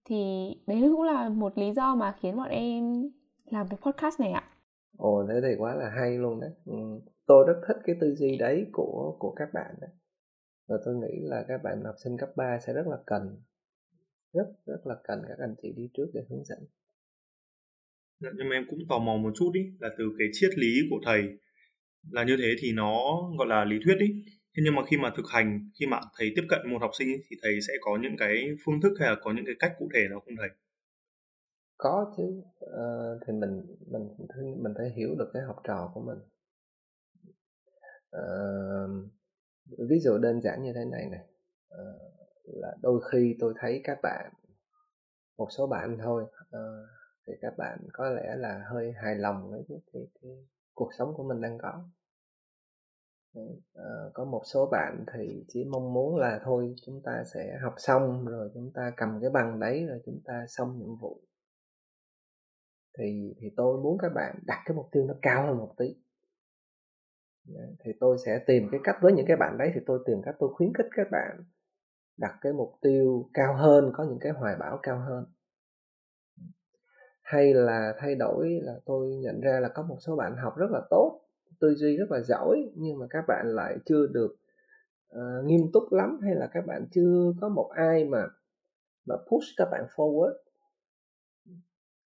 [0.04, 3.10] Thì đấy cũng là một lý do mà khiến bọn em
[3.44, 4.44] làm cái podcast này ạ.
[4.98, 6.50] Ồ, thế thì quá là hay luôn đấy.
[6.64, 6.76] Ừ.
[7.26, 9.90] tôi rất thích cái tư duy đấy của của các bạn đấy.
[10.68, 13.42] Và tôi nghĩ là các bạn học sinh cấp 3 sẽ rất là cần,
[14.32, 16.58] rất rất là cần các anh chị đi trước để hướng dẫn.
[18.20, 20.72] Dạ, nhưng mà em cũng tò mò một chút ý là từ cái triết lý
[20.90, 21.22] của thầy
[22.10, 22.92] là như thế thì nó
[23.38, 24.06] gọi là lý thuyết ý.
[24.26, 27.08] Thế nhưng mà khi mà thực hành khi mà thầy tiếp cận một học sinh
[27.08, 29.72] ý, thì thầy sẽ có những cái phương thức hay là có những cái cách
[29.78, 30.48] cụ thể nào không thầy?
[31.76, 32.42] Có chứ.
[32.76, 32.88] À,
[33.26, 34.08] thì mình mình
[34.62, 36.18] mình phải hiểu được cái học trò của mình.
[38.10, 38.26] À,
[39.88, 41.24] ví dụ đơn giản như thế này này.
[41.70, 41.84] À,
[42.44, 44.32] là đôi khi tôi thấy các bạn
[45.38, 46.88] một số bạn thôi uh,
[47.26, 51.14] thì các bạn có lẽ là hơi hài lòng với cái, cái, cái cuộc sống
[51.16, 51.84] của mình đang có.
[53.38, 57.74] Uh, có một số bạn thì chỉ mong muốn là thôi chúng ta sẽ học
[57.76, 61.20] xong rồi chúng ta cầm cái bằng đấy rồi chúng ta xong nhiệm vụ.
[62.98, 65.94] Thì thì tôi muốn các bạn đặt cái mục tiêu nó cao hơn một tí.
[67.84, 70.34] Thì tôi sẽ tìm cái cách với những cái bạn đấy thì tôi tìm cách
[70.38, 71.44] tôi khuyến khích các bạn
[72.16, 75.24] đặt cái mục tiêu cao hơn có những cái hoài bão cao hơn
[77.26, 80.70] hay là thay đổi là tôi nhận ra là có một số bạn học rất
[80.70, 81.20] là tốt
[81.60, 84.36] tư duy rất là giỏi nhưng mà các bạn lại chưa được
[85.12, 88.26] uh, nghiêm túc lắm hay là các bạn chưa có một ai mà
[89.06, 90.34] mà push các bạn forward?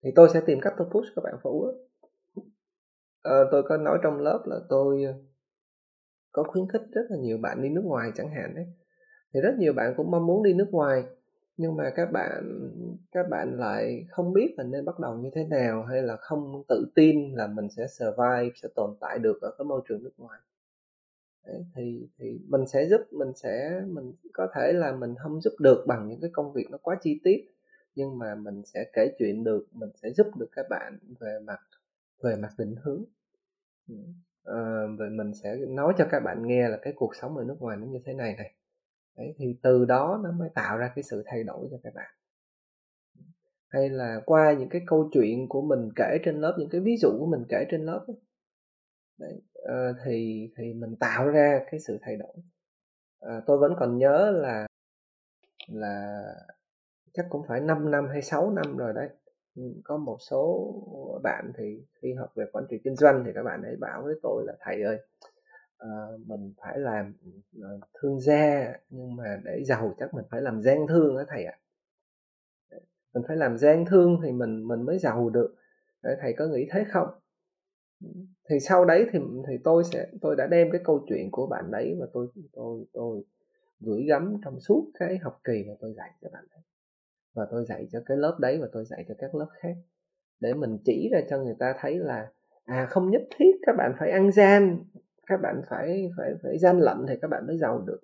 [0.03, 1.75] Thì tôi sẽ tìm cách tôi push các bạn forward.
[3.29, 5.13] Uh, tôi có nói trong lớp là tôi ờ,
[6.31, 8.65] có khuyến khích rất là nhiều bạn đi nước ngoài chẳng hạn đấy.
[9.33, 11.03] Thì rất nhiều bạn cũng mong muốn đi nước ngoài
[11.57, 12.71] nhưng mà các bạn
[13.11, 16.63] các bạn lại không biết là nên bắt đầu như thế nào hay là không
[16.67, 20.13] tự tin là mình sẽ survive sẽ tồn tại được ở cái môi trường nước
[20.17, 20.39] ngoài.
[21.47, 25.53] Đấy, thì thì mình sẽ giúp mình sẽ mình có thể là mình không giúp
[25.59, 27.45] được bằng những cái công việc nó quá chi tiết
[27.95, 31.59] nhưng mà mình sẽ kể chuyện được mình sẽ giúp được các bạn về mặt
[32.23, 33.03] về mặt định hướng.
[33.89, 33.95] Ừ.
[34.43, 37.43] Ờ, à, và mình sẽ nói cho các bạn nghe là cái cuộc sống ở
[37.43, 38.53] nước ngoài nó như thế này này.
[39.17, 42.11] Đấy, thì từ đó nó mới tạo ra cái sự thay đổi cho các bạn.
[43.67, 46.97] Hay là qua những cái câu chuyện của mình kể trên lớp những cái ví
[46.97, 48.17] dụ của mình kể trên lớp ấy,
[49.17, 52.33] Đấy, uh, thì thì mình tạo ra cái sự thay đổi.
[53.25, 54.67] Uh, tôi vẫn còn nhớ là
[55.67, 56.23] là
[57.13, 59.09] chắc cũng phải 5 năm hay 6 năm rồi đấy.
[59.55, 60.71] Ừ, có một số
[61.23, 64.15] bạn thì khi học về quản trị kinh doanh thì các bạn ấy bảo với
[64.23, 64.97] tôi là thầy ơi
[65.83, 67.13] uh, mình phải làm
[67.59, 71.45] uh, thương gia nhưng mà để giàu chắc mình phải làm gian thương đó thầy
[71.45, 71.59] ạ.
[72.69, 72.77] À.
[73.13, 75.55] mình phải làm gian thương thì mình mình mới giàu được.
[76.03, 77.07] Để thầy có nghĩ thế không?
[78.49, 81.71] Thì sau đấy thì thì tôi sẽ tôi đã đem cái câu chuyện của bạn
[81.71, 83.23] đấy và tôi tôi tôi
[83.79, 86.61] gửi gắm trong suốt cái học kỳ mà tôi dạy cho bạn đấy.
[87.33, 89.75] Và tôi dạy cho cái lớp đấy và tôi dạy cho các lớp khác.
[90.39, 92.31] Để mình chỉ ra cho người ta thấy là
[92.65, 94.83] à không nhất thiết các bạn phải ăn gian
[95.27, 97.99] các bạn phải phải phải gian lận thì các bạn mới giàu được.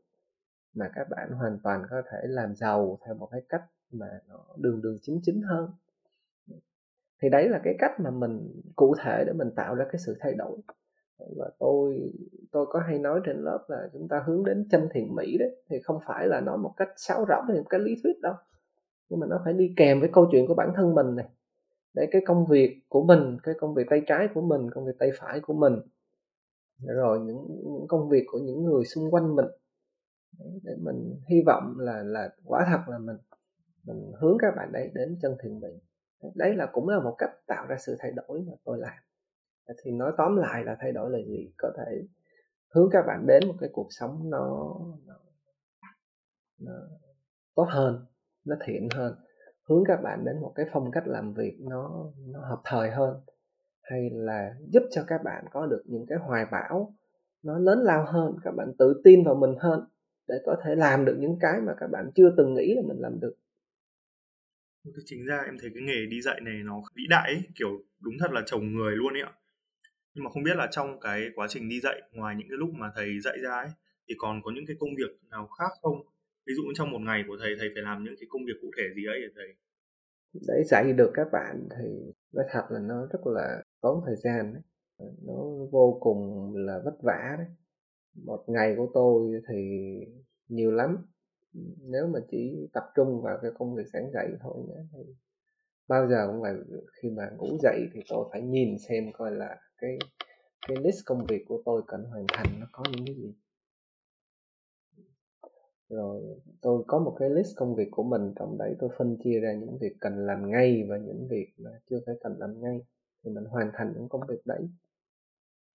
[0.73, 4.45] Mà các bạn hoàn toàn có thể làm giàu theo một cái cách mà nó
[4.57, 5.69] đường đường chính chính hơn.
[7.21, 10.15] Thì đấy là cái cách mà mình cụ thể để mình tạo ra cái sự
[10.19, 10.57] thay đổi.
[11.37, 12.13] Và tôi
[12.51, 15.63] tôi có hay nói trên lớp là chúng ta hướng đến chân thiện mỹ đấy,
[15.69, 18.33] thì không phải là nói một cách sáo rỗng hay một cái lý thuyết đâu.
[19.09, 21.29] Nhưng mà nó phải đi kèm với câu chuyện của bản thân mình này.
[21.93, 24.99] Để cái công việc của mình, cái công việc tay trái của mình, công việc
[24.99, 25.73] tay phải của mình
[26.87, 29.45] rồi những, những công việc của những người xung quanh mình.
[30.63, 33.17] Để mình hy vọng là là quả thật là mình
[33.83, 35.69] mình hướng các bạn đấy đến chân thiện mỹ
[36.35, 38.97] đấy là cũng là một cách tạo ra sự thay đổi mà tôi làm.
[39.83, 41.53] Thì nói tóm lại là thay đổi là gì?
[41.57, 42.03] Có thể
[42.73, 45.15] hướng các bạn đến một cái cuộc sống nó, nó,
[46.59, 46.73] nó
[47.55, 48.05] tốt hơn
[48.45, 49.15] nó thiện hơn.
[49.69, 53.21] Hướng các bạn đến một cái phong cách làm việc nó nó hợp thời hơn
[53.91, 56.95] hay là giúp cho các bạn có được những cái hoài bão
[57.43, 59.79] nó lớn lao hơn các bạn tự tin vào mình hơn
[60.27, 62.97] để có thể làm được những cái mà các bạn chưa từng nghĩ là mình
[62.99, 63.33] làm được.
[65.05, 68.13] Chính ra em thấy cái nghề đi dạy này nó vĩ đại ấy, kiểu đúng
[68.19, 69.31] thật là chồng người luôn ấy ạ.
[70.13, 72.69] Nhưng mà không biết là trong cái quá trình đi dạy ngoài những cái lúc
[72.73, 73.69] mà thầy dạy ra ấy
[74.07, 75.95] thì còn có những cái công việc nào khác không?
[76.45, 78.67] Ví dụ trong một ngày của thầy thầy phải làm những cái công việc cụ
[78.77, 79.47] thể gì ấy thầy?
[80.47, 84.53] Để dạy được các bạn thì nói thật là nó rất là tốn thời gian
[84.53, 84.61] đấy.
[84.97, 87.47] Ờ, nó vô cùng là vất vả đấy.
[88.25, 89.89] Một ngày của tôi thì
[90.47, 91.05] nhiều lắm.
[91.81, 95.13] Nếu mà chỉ tập trung vào cái công việc sáng dậy thôi nhé, thì
[95.87, 96.53] bao giờ cũng phải
[96.93, 99.97] khi mà ngủ dậy thì tôi phải nhìn xem coi là cái
[100.67, 103.33] cái list công việc của tôi cần hoàn thành nó có những cái gì.
[105.89, 106.21] Rồi,
[106.61, 109.53] tôi có một cái list công việc của mình, trong đấy tôi phân chia ra
[109.53, 112.81] những việc cần làm ngay và những việc mà chưa phải cần làm ngay
[113.23, 114.69] thì mình hoàn thành những công việc đấy.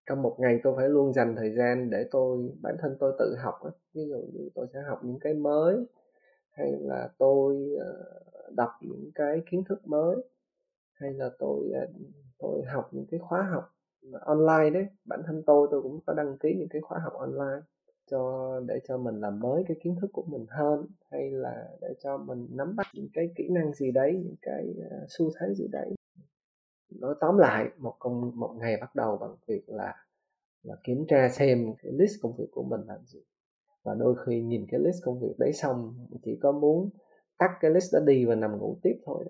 [0.08, 3.36] Trong một ngày tôi phải luôn dành thời gian để tôi, bản thân tôi tự
[3.38, 3.54] học
[3.94, 5.86] ví dụ như tôi sẽ học những cái mới,
[6.50, 8.20] hay là tôi ờ,
[8.56, 10.16] đọc những cái kiến thức mới,
[10.92, 11.86] hay là tôi ờ,
[12.38, 13.74] tôi học những cái khóa học
[14.20, 14.86] online đấy.
[15.04, 17.62] Bản thân tôi tôi cũng có đăng ký những cái khóa học online
[18.10, 21.94] cho, để cho mình làm mới cái kiến thức của mình hơn, hay là để
[22.02, 25.54] cho mình nắm bắt những cái kỹ năng gì đấy, những cái ờ, xu thế
[25.54, 25.94] gì đấy
[26.90, 29.94] nói tóm lại, một công một ngày bắt đầu bằng việc là
[30.62, 33.20] là kiểm tra xem cái list công việc của mình làm gì.
[33.84, 35.94] Và đôi khi nhìn cái list công việc đấy xong,
[36.24, 36.90] chỉ có muốn
[37.38, 39.24] tắt cái list đó đi và nằm ngủ tiếp thôi.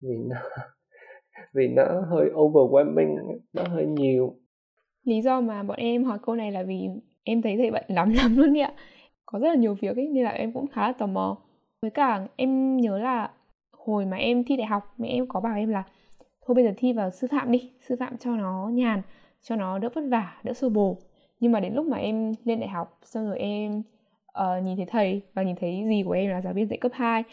[0.00, 0.36] Vì nó
[1.54, 3.16] vì nó hơi overwhelming,
[3.52, 4.34] nó hơi nhiều.
[5.04, 6.88] Lý do mà bọn em hỏi câu này là vì
[7.24, 8.72] em thấy thầy bận lắm lắm luôn ạ.
[9.26, 11.36] Có rất là nhiều việc ấy nên là em cũng khá là tò mò.
[11.82, 13.30] Với cả em nhớ là
[13.72, 15.84] hồi mà em thi đại học, mẹ em có bảo em là
[16.48, 19.02] thôi bây giờ thi vào sư phạm đi sư phạm cho nó nhàn
[19.42, 20.96] cho nó đỡ vất vả đỡ xô bồ.
[21.40, 23.82] Nhưng mà đến lúc mà em lên đại học xong rồi em
[24.38, 26.92] uh, nhìn thấy thầy và nhìn thấy gì của em là giáo viên dạy cấp
[26.94, 27.24] 2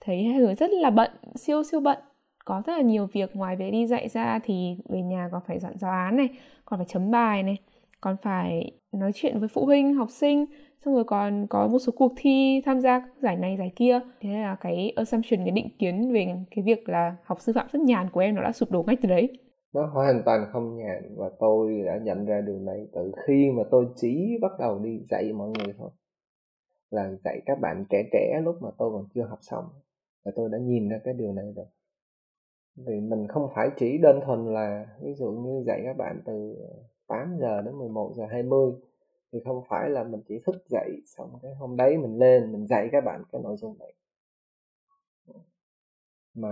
[0.00, 1.98] thấy hai người rất là bận siêu siêu bận.
[2.44, 5.58] Có rất là nhiều việc ngoài về đi dạy ra thì về nhà còn phải
[5.58, 6.28] dọn giáo án này
[6.64, 7.56] còn phải chấm bài này
[8.00, 10.46] còn phải nói chuyện với phụ huynh học sinh
[10.84, 14.00] xong rồi còn có một số cuộc thi tham gia giải này, giải kia.
[14.20, 17.82] Thế là cái assumption, cái định kiến về cái việc là học sư phạm rất
[17.82, 19.38] nhàn của em nó đã sụp đổ ngay từ đấy.
[19.74, 23.62] Nó hoàn toàn không nhàn và tôi đã nhận ra điều này từ khi mà
[23.70, 25.90] tôi chỉ bắt đầu đi dạy mọi người thôi.
[26.90, 29.64] Là dạy các bạn trẻ trẻ lúc mà tôi còn chưa học xong.
[30.24, 31.66] Và tôi đã nhìn ra cái điều này rồi.
[32.76, 36.56] Vì mình không phải chỉ đơn thuần là, ví dụ như dạy các bạn từ
[37.08, 38.72] 8 giờ đến 11 giờ 20
[39.34, 42.66] thì không phải là mình chỉ thức dậy xong cái hôm đấy mình lên mình
[42.66, 43.94] dạy các bạn cái nội dung này.
[46.34, 46.48] Mà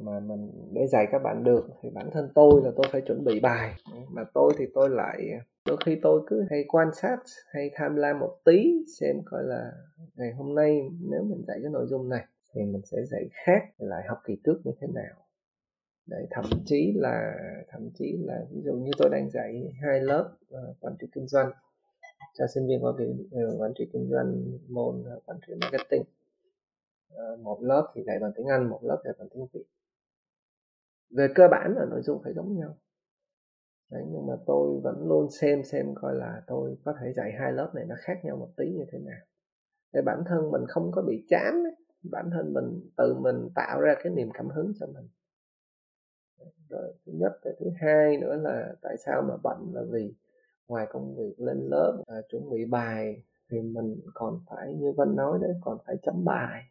[0.00, 3.24] mà mình để dạy các bạn được thì bản thân tôi là tôi phải chuẩn
[3.24, 3.74] bị bài.
[4.08, 5.30] Mà tôi thì tôi lại
[5.66, 7.18] đôi khi tôi cứ hay quan sát
[7.52, 9.72] hay tham lam một tí xem coi là
[10.14, 13.62] ngày hôm nay nếu mình dạy cái nội dung này thì mình sẽ dạy khác
[13.78, 15.14] lại học kỳ trước như thế nào.
[16.06, 17.34] Để thậm chí là
[17.68, 21.26] thậm chí là ví dụ như tôi đang dạy hai lớp uh, quản trị kinh
[21.26, 21.52] doanh
[22.38, 26.04] cho sinh viên có kỳ ừ, quản trị kinh doanh môn quản trị marketing.
[27.08, 29.64] Ờ, một lớp thì dạy bằng tiếng Anh một lớp dạy bằng tiếng Việt.
[31.10, 32.76] Về cơ bản là nội dung phải giống nhau.
[33.90, 37.52] Đấy, nhưng mà tôi vẫn luôn xem xem coi là tôi có thể dạy hai
[37.52, 39.20] lớp này nó khác nhau một tí như thế nào.
[39.92, 41.74] Để bản thân mình không có bị chán ấy.
[42.02, 45.08] bản thân mình tự mình tạo ra cái niềm cảm hứng cho mình.
[46.68, 50.14] Rồi thứ nhất cái thứ hai nữa là tại sao mà bận là vì
[50.68, 55.16] ngoài công việc lên lớp à, chuẩn bị bài thì mình còn phải như vân
[55.16, 56.62] nói đấy còn phải chấm bài.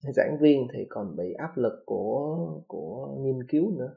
[0.00, 3.94] Giảng viên thì còn bị áp lực của của nghiên cứu nữa.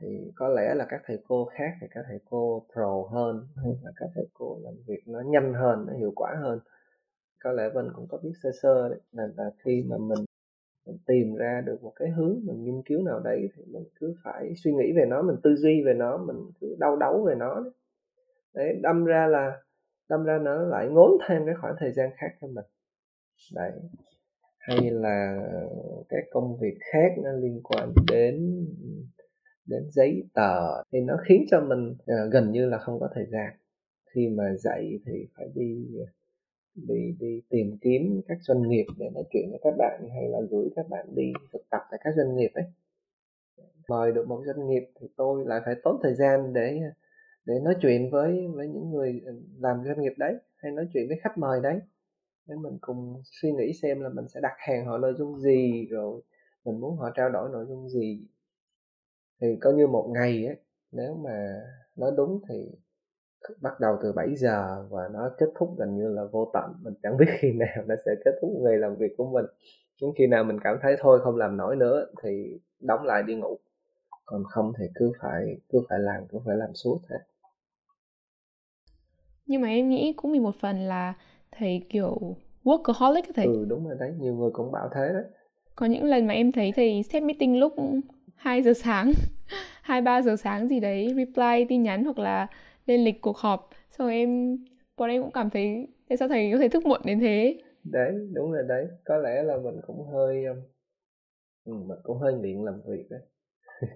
[0.00, 3.72] Thì có lẽ là các thầy cô khác thì các thầy cô pro hơn hay
[3.82, 6.60] là các thầy cô làm việc nó nhanh hơn nó hiệu quả hơn.
[7.44, 10.24] Có lẽ vân cũng có biết sơ sơ đấy nên là khi mà mình
[10.86, 14.14] mình tìm ra được một cái hướng mình nghiên cứu nào đấy thì mình cứ
[14.24, 17.34] phải suy nghĩ về nó mình tư duy về nó mình cứ đau đấu về
[17.34, 17.72] nó đấy,
[18.54, 19.62] đấy đâm ra là
[20.08, 22.64] đâm ra nó lại ngốn thêm cái khoảng thời gian khác cho mình.
[23.54, 23.72] Đấy.
[24.58, 25.48] Hay là
[26.08, 28.66] các công việc khác nó liên quan đến
[29.66, 33.26] đến giấy tờ thì nó khiến cho mình uh, gần như là không có thời
[33.26, 33.52] gian.
[34.14, 35.86] Khi mà dạy thì phải đi
[36.74, 40.38] đi đi tìm kiếm các doanh nghiệp để nói chuyện với các bạn hay là
[40.50, 42.64] gửi các bạn đi thực tập tại các doanh nghiệp ấy.
[43.88, 46.80] Mời được một doanh nghiệp thì tôi lại phải tốn thời gian để
[47.50, 51.08] để nói chuyện với với những người ờ, làm doanh nghiệp đấy, hay nói chuyện
[51.08, 51.80] với khách mời đấy.
[52.46, 55.86] Để mình cùng suy nghĩ xem là mình sẽ đặt hàng họ nội dung gì,
[55.90, 56.22] rồi
[56.64, 58.26] mình muốn họ trao đổi nội dung gì.
[59.40, 60.56] Thì coi như một ngày ấy
[60.92, 61.62] nếu mà
[61.96, 62.70] nói đúng thì
[63.60, 66.74] bắt đầu từ 7 giờ và nó kết thúc gần như là vô tận.
[66.82, 69.44] Mình chẳng biết khi nào nó sẽ kết thúc ngày làm việc của mình.
[70.00, 73.34] Những khi nào mình cảm thấy thôi, không làm nổi nữa thì đóng lại đi
[73.34, 73.58] ngủ.
[74.24, 77.18] Còn không thì cứ phải cứ phải làm, cứ phải làm suốt hết
[79.50, 81.14] nhưng mà em nghĩ cũng vì một phần là
[81.52, 83.46] thầy kiểu workaholic thầy.
[83.46, 85.24] Ừ đúng rồi đấy nhiều người cũng bảo thế đấy.
[85.76, 87.74] Có những lần mà em thấy thầy set meeting lúc
[88.34, 89.12] 2 giờ sáng
[89.82, 92.46] 2 3 giờ sáng gì đấy reply tin nhắn hoặc là
[92.86, 93.70] lên lịch cuộc họp.
[93.90, 94.58] Xong em
[94.96, 97.60] bọn em cũng cảm thấy tại sao thầy có thể thức muộn đến thế?
[97.84, 98.86] Đấy đúng rồi đấy.
[99.04, 100.56] Có lẽ là mình cũng hơi um,
[101.64, 103.20] ừ, mình cũng hơi nghiện làm việc đấy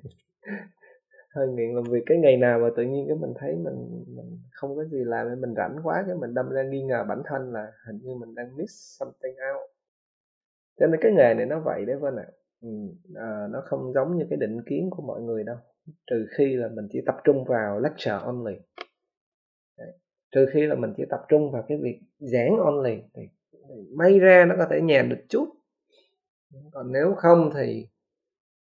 [1.34, 4.38] hơi nghiện làm việc cái ngày nào mà tự nhiên cái mình thấy mình mình
[4.52, 7.22] không có gì làm nên mình rảnh quá cái mình đâm ra nghi ngờ bản
[7.24, 9.70] thân là hình như mình đang miss something out.
[10.80, 12.26] Cho nên cái nghề này nó vậy đấy vâng ạ.
[12.60, 12.68] Ừ,
[13.14, 15.56] à, nó không giống như cái định kiến của mọi người đâu.
[16.06, 18.54] Trừ khi là mình chỉ tập trung vào lecture only.
[19.78, 19.92] Đấy.
[20.32, 23.22] trừ khi là mình chỉ tập trung vào cái việc giảng only thì
[23.96, 25.48] may ra nó có thể nhàn được chút.
[26.72, 27.88] Còn nếu không thì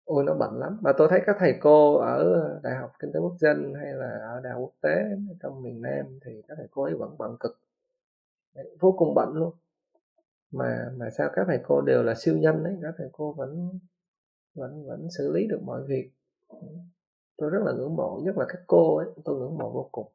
[0.05, 0.77] ôi, nó bận lắm.
[0.81, 4.19] Mà tôi thấy các thầy cô ở đại học kinh tế quốc dân hay là
[4.33, 5.03] ở đại học quốc tế
[5.41, 7.59] trong miền nam thì các thầy cô ấy vẫn bận cực.
[8.79, 9.53] Vô cùng bận luôn.
[10.51, 13.79] Mà mà sao các thầy cô đều là siêu nhân đấy các thầy cô vẫn
[14.55, 16.11] vẫn vẫn xử lý được mọi việc.
[17.37, 20.07] Tôi rất là ngưỡng mộ, nhất là các cô ấy, tôi ngưỡng mộ vô cùng.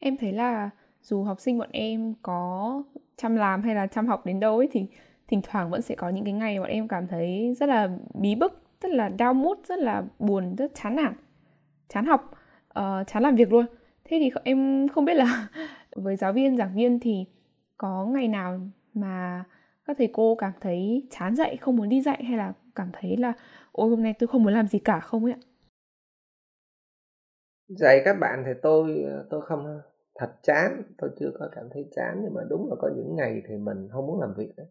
[0.00, 0.70] Em thấy là
[1.02, 2.82] dù học sinh bọn em có
[3.16, 4.86] chăm làm hay là chăm học đến đâu ấy thì
[5.28, 8.34] thỉnh thoảng vẫn sẽ có những cái ngày bọn em cảm thấy rất là bí
[8.34, 11.14] bức rất là đau mút rất là buồn rất chán nản
[11.88, 12.30] chán học
[12.78, 13.66] uh, chán làm việc luôn.
[14.04, 15.48] Thế thì em không biết là
[15.96, 17.26] với giáo viên giảng viên thì
[17.76, 18.60] có ngày nào
[18.94, 19.44] mà
[19.84, 23.16] các thầy cô cảm thấy chán dạy không muốn đi dạy hay là cảm thấy
[23.16, 23.32] là
[23.72, 25.40] ôi hôm nay tôi không muốn làm gì cả không ấy ạ?
[27.68, 29.80] Dạy các bạn thì tôi tôi không
[30.14, 33.42] thật chán tôi chưa có cảm thấy chán nhưng mà đúng là có những ngày
[33.48, 34.66] thì mình không muốn làm việc đấy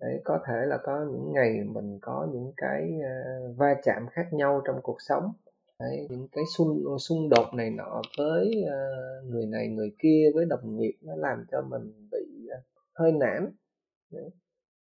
[0.00, 4.32] đấy có thể là có những ngày mình có những cái uh, va chạm khác
[4.32, 5.32] nhau trong cuộc sống.
[5.80, 10.44] Đấy, những cái xung xung đột này nọ với uh, người này người kia với
[10.44, 13.52] đồng nghiệp nó làm cho mình bị uh, hơi nản.
[14.10, 14.30] Đấy.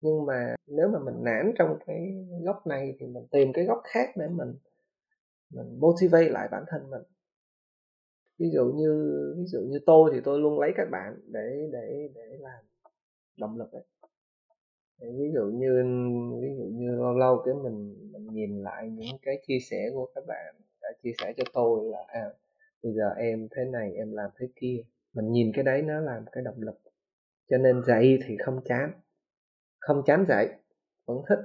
[0.00, 3.80] nhưng mà nếu mà mình nản trong cái góc này thì mình tìm cái góc
[3.84, 4.54] khác để mình
[5.50, 7.02] mình motivate lại bản thân mình.
[8.38, 12.08] Ví dụ như ví dụ như tôi thì tôi luôn lấy các bạn để để
[12.14, 12.64] để làm
[13.36, 13.82] động lực đấy
[15.12, 15.82] ví dụ như
[16.42, 20.08] ví dụ như lâu lâu cái mình mình nhìn lại những cái chia sẻ của
[20.14, 22.30] các bạn đã chia sẻ cho tôi là à
[22.84, 24.82] bây giờ em thế này em làm thế kia.
[25.14, 26.80] Mình nhìn cái đấy nó làm cái động lực.
[27.50, 28.92] Cho nên dạy thì không chán.
[29.80, 30.48] Không chán dạy
[31.06, 31.38] vẫn thích.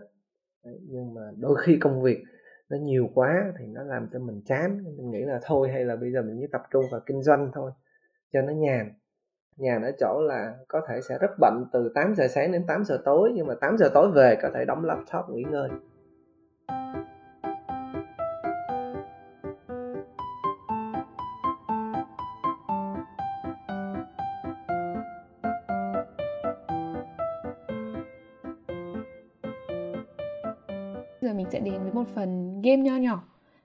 [0.66, 2.24] Đấy, nhưng mà đôi khi công việc
[2.70, 4.84] nó nhiều quá thì nó làm cho mình chán.
[4.98, 7.52] Mình nghĩ là thôi hay là bây giờ mình chỉ tập trung vào kinh doanh
[7.54, 7.72] thôi
[8.34, 8.94] cho nó nhàn
[9.60, 12.84] nhàn ở chỗ là có thể sẽ rất bận từ 8 giờ sáng đến 8
[12.84, 15.70] giờ tối, nhưng mà 8 giờ tối về có thể đóng laptop, nghỉ ngơi.
[31.22, 33.24] Giờ mình sẽ đến với một phần game nho nhỏ,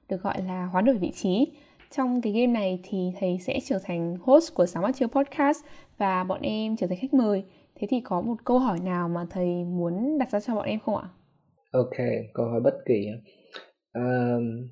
[0.08, 1.52] được gọi là hoán đổi vị trí
[1.96, 5.64] trong cái game này thì thầy sẽ trở thành host của Sáng Mắt Chiếu Podcast
[5.98, 7.44] và bọn em trở thành khách mời.
[7.74, 10.80] Thế thì có một câu hỏi nào mà thầy muốn đặt ra cho bọn em
[10.80, 11.08] không ạ?
[11.70, 11.96] Ok,
[12.34, 13.06] câu hỏi bất kỳ.
[13.92, 14.68] Um,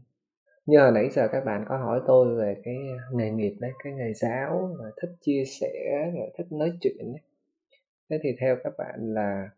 [0.67, 2.77] như hồi nãy giờ các bạn có hỏi tôi về cái
[3.13, 5.73] nghề nghiệp đấy, cái nghề giáo và thích chia sẻ,
[6.15, 7.23] và thích nói chuyện đấy.
[8.11, 9.49] Thế thì theo các bạn là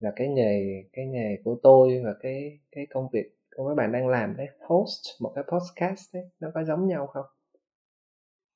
[0.00, 3.92] là cái nghề cái nghề của tôi và cái cái công việc của các bạn
[3.92, 7.26] đang làm đấy host một cái podcast đấy nó có giống nhau không?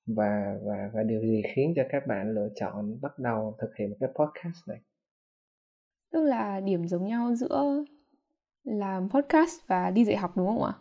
[0.07, 3.91] Và và và điều gì khiến cho các bạn lựa chọn bắt đầu thực hiện
[3.91, 4.79] một cái podcast này?
[6.13, 7.85] Tức là điểm giống nhau giữa
[8.65, 10.73] làm podcast và đi dạy học đúng không ạ?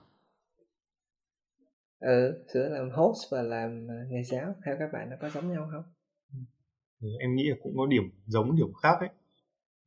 [1.99, 5.51] Ừ giữa làm host và làm ờ, nghề giáo theo các bạn nó có giống
[5.51, 5.83] nhau không?
[7.01, 9.09] Ừ, em nghĩ là cũng có điểm giống điểm khác ấy.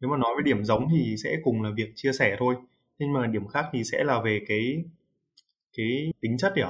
[0.01, 2.55] Nếu mà nói về điểm giống thì sẽ cùng là việc chia sẻ thôi
[2.99, 4.85] nhưng mà điểm khác thì sẽ là về cái
[5.77, 6.63] cái tính chất nhỉ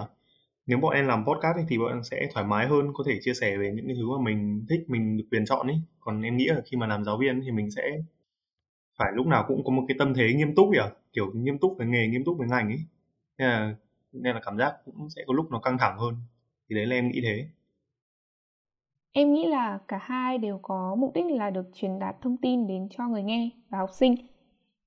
[0.68, 3.18] nếu bọn em làm podcast ấy, thì bọn em sẽ thoải mái hơn có thể
[3.20, 5.80] chia sẻ về những cái thứ mà mình thích mình được quyền chọn ấy.
[6.00, 7.82] Còn em nghĩ là khi mà làm giáo viên thì mình sẽ
[8.98, 10.78] phải lúc nào cũng có một cái tâm thế nghiêm túc nhỉ
[11.12, 12.78] kiểu nghiêm túc với nghề nghiêm túc với ngành ấy.
[13.38, 13.74] Nên là
[14.12, 16.14] nên là cảm giác cũng sẽ có lúc nó căng thẳng hơn.
[16.70, 17.48] Thì đấy là em nghĩ thế.
[19.12, 22.66] Em nghĩ là cả hai đều có mục đích là được truyền đạt thông tin
[22.66, 24.14] đến cho người nghe và học sinh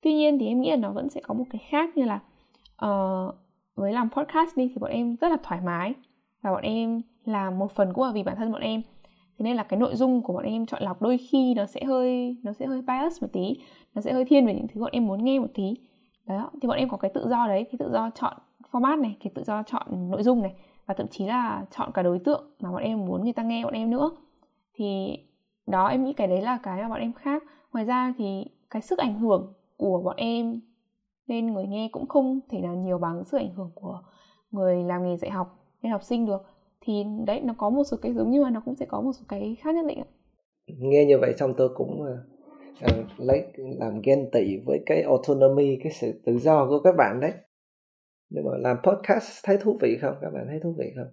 [0.01, 2.19] tuy nhiên thì em nghĩ là nó vẫn sẽ có một cái khác như là
[2.85, 3.35] uh,
[3.75, 5.93] với làm podcast đi thì bọn em rất là thoải mái
[6.41, 8.81] và bọn em làm một phần cũng là vì bản thân bọn em.
[9.37, 11.83] Thế nên là cái nội dung của bọn em chọn lọc đôi khi nó sẽ
[11.83, 13.55] hơi nó sẽ hơi bias một tí
[13.95, 15.75] nó sẽ hơi thiên về những thứ bọn em muốn nghe một tí.
[16.27, 18.33] Đó thì bọn em có cái tự do đấy cái tự do chọn
[18.71, 20.53] format này cái tự do chọn nội dung này
[20.85, 23.63] và thậm chí là chọn cả đối tượng mà bọn em muốn người ta nghe
[23.63, 24.11] bọn em nữa.
[24.73, 25.17] Thì
[25.67, 27.43] đó em nghĩ cái đấy là cái mà bọn em khác.
[27.73, 30.61] Ngoài ra thì cái sức ảnh hưởng của bọn em
[31.27, 34.01] nên người nghe cũng không thể nào nhiều bằng sự ảnh hưởng của
[34.51, 35.47] người làm nghề dạy học
[35.81, 36.41] nên học sinh được.
[36.81, 39.11] Thì đấy nó có một số cái giống nhưng mà nó cũng sẽ có một
[39.19, 40.07] số cái khác nhất định ạ.
[40.67, 45.91] Nghe như vậy xong tôi cũng uh, lấy làm ghen tị với cái autonomy cái
[45.91, 47.31] sự tự do của các bạn đấy.
[48.29, 50.15] Nhưng mà làm podcast thấy thú vị không?
[50.21, 51.11] Các bạn thấy thú vị không?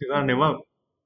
[0.00, 0.46] Thực ra nếu mà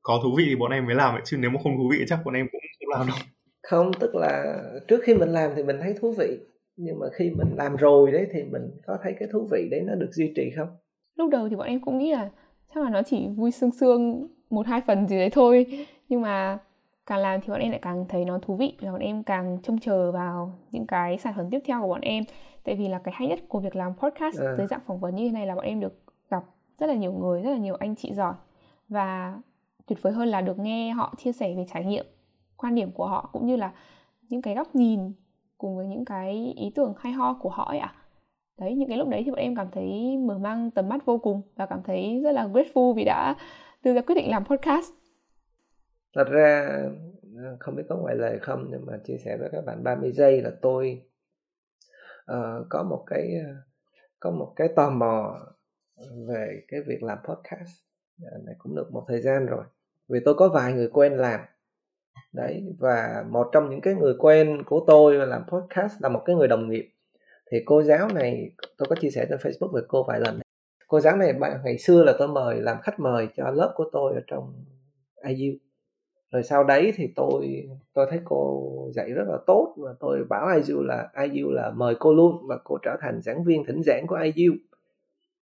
[0.03, 2.05] có thú vị thì bọn em mới làm vậy chứ nếu mà không thú vị
[2.09, 3.17] chắc bọn em cũng không làm đâu
[3.63, 6.39] không tức là trước khi mình làm thì mình thấy thú vị
[6.77, 9.81] nhưng mà khi mình làm rồi đấy thì mình có thấy cái thú vị đấy
[9.81, 10.69] nó được duy trì không?
[11.17, 12.31] Lúc đầu thì bọn em cũng nghĩ là
[12.75, 15.67] chắc là nó chỉ vui sương sương một hai phần gì đấy thôi
[16.09, 16.59] nhưng mà
[17.07, 19.59] càng làm thì bọn em lại càng thấy nó thú vị và bọn em càng
[19.63, 22.25] trông chờ vào những cái sản phẩm tiếp theo của bọn em.
[22.65, 24.55] Tại vì là cái hay nhất của việc làm podcast à.
[24.59, 26.45] dưới dạng phỏng vấn như thế này là bọn em được gặp
[26.79, 28.35] rất là nhiều người rất là nhiều anh chị giỏi.
[28.89, 29.39] Và
[29.87, 32.07] tuyệt vời hơn là được nghe họ chia sẻ về trải nghiệm
[32.63, 33.73] quan điểm của họ cũng như là
[34.29, 35.13] những cái góc nhìn
[35.59, 37.95] cùng với những cái ý tưởng hay ho của họ ấy ạ.
[37.95, 37.99] À.
[38.59, 41.19] đấy những cái lúc đấy thì bọn em cảm thấy mở mang tầm mắt vô
[41.19, 43.37] cùng và cảm thấy rất là grateful vì đã
[43.83, 44.93] đưa ra quyết định làm podcast.
[46.15, 46.79] Thật ra
[47.37, 50.13] ờ, không biết có ngoài lời không nhưng mà chia sẻ với các bạn 30
[50.13, 51.03] giây là tôi
[52.33, 53.55] uh, có một cái ờ,
[54.21, 55.41] có một cái tò mò
[56.29, 57.71] về cái việc làm podcast.
[58.45, 59.65] Này cũng được một thời gian rồi.
[60.09, 61.41] Vì tôi có vài người quen làm
[62.33, 66.37] đấy, và một trong những cái người quen của tôi làm podcast là một cái
[66.37, 66.91] người đồng nghiệp.
[67.51, 70.41] Thì cô giáo này, tôi có chia sẻ trên Facebook về cô vài lần.
[70.87, 74.15] Cô giáo này ngày xưa là tôi mời, làm khách mời cho lớp của tôi
[74.15, 74.55] ở trong
[75.29, 75.53] IU
[76.33, 80.49] rồi sau đấy thì tôi tôi thấy cô dạy rất là tốt và tôi bảo
[80.67, 84.07] IU là IU là mời cô luôn và cô trở thành giảng viên thỉnh giảng
[84.07, 84.53] của IU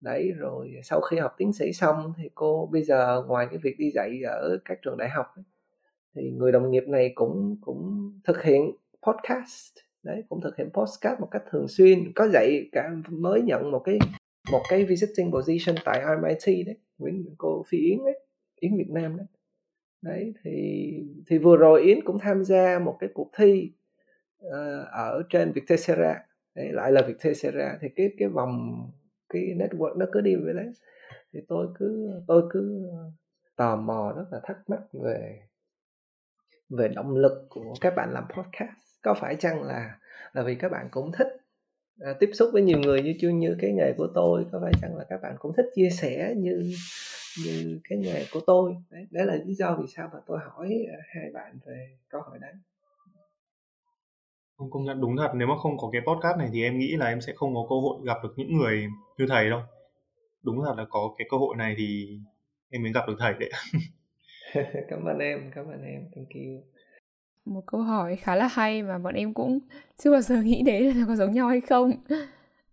[0.00, 3.74] đấy, rồi sau khi học tiến sĩ xong thì cô bây giờ ngoài cái việc
[3.78, 5.26] đi dạy ở các trường đại học
[6.14, 8.70] thì người đồng nghiệp này cũng cũng thực hiện
[9.06, 9.74] podcast.
[10.02, 13.82] Đấy cũng thực hiện podcast một cách thường xuyên có dạy cả mới nhận một
[13.84, 13.98] cái
[14.52, 18.18] một cái visiting position tại MIT đấy Nguyễn cô Phi Yến đấy
[18.60, 19.26] Yến Việt Nam đấy.
[20.02, 20.90] Đấy thì
[21.26, 23.72] thì vừa rồi Yến cũng tham gia một cái cuộc thi
[24.46, 24.52] uh,
[24.92, 26.26] ở trên Vietcetera.
[26.54, 27.78] Đấy, lại là Vietcetera.
[27.80, 28.86] Thì cái cái vòng
[29.28, 30.72] cái network nó cứ đi về đấy.
[31.32, 33.10] Thì tôi cứ tôi cứ ờ,
[33.56, 35.40] tò mò rất là thắc mắc về
[36.76, 38.70] về động lực của các bạn làm podcast.
[39.02, 39.98] Có phải chăng là
[40.32, 41.28] là vì các bạn cũng thích
[42.00, 44.46] à, tiếp xúc với nhiều người như chưa như cái nghề của tôi?
[44.52, 46.72] Có phải chăng là các bạn cũng thích chia sẻ như
[47.44, 48.76] như cái nghề của tôi?
[48.90, 52.20] Đấy, đấy là lý do vì sao mà tôi hỏi à, hai bạn về câu
[52.20, 52.52] hỏi đấy.
[54.56, 55.30] Không công nhận đúng thật.
[55.34, 57.66] Nếu mà không có cái podcast này thì em nghĩ là em sẽ không có
[57.70, 58.86] cơ hội gặp được những người
[59.18, 59.60] như thầy đâu.
[60.42, 62.18] Đúng thật là có cái cơ hội này thì
[62.70, 63.50] em mới gặp được thầy đấy.
[64.88, 66.04] cảm ơn em cảm ơn em.
[66.14, 66.62] Thank you.
[67.44, 69.58] Một câu hỏi khá là hay mà bọn em cũng
[69.96, 71.92] chưa bao giờ nghĩ đến là có giống nhau hay không.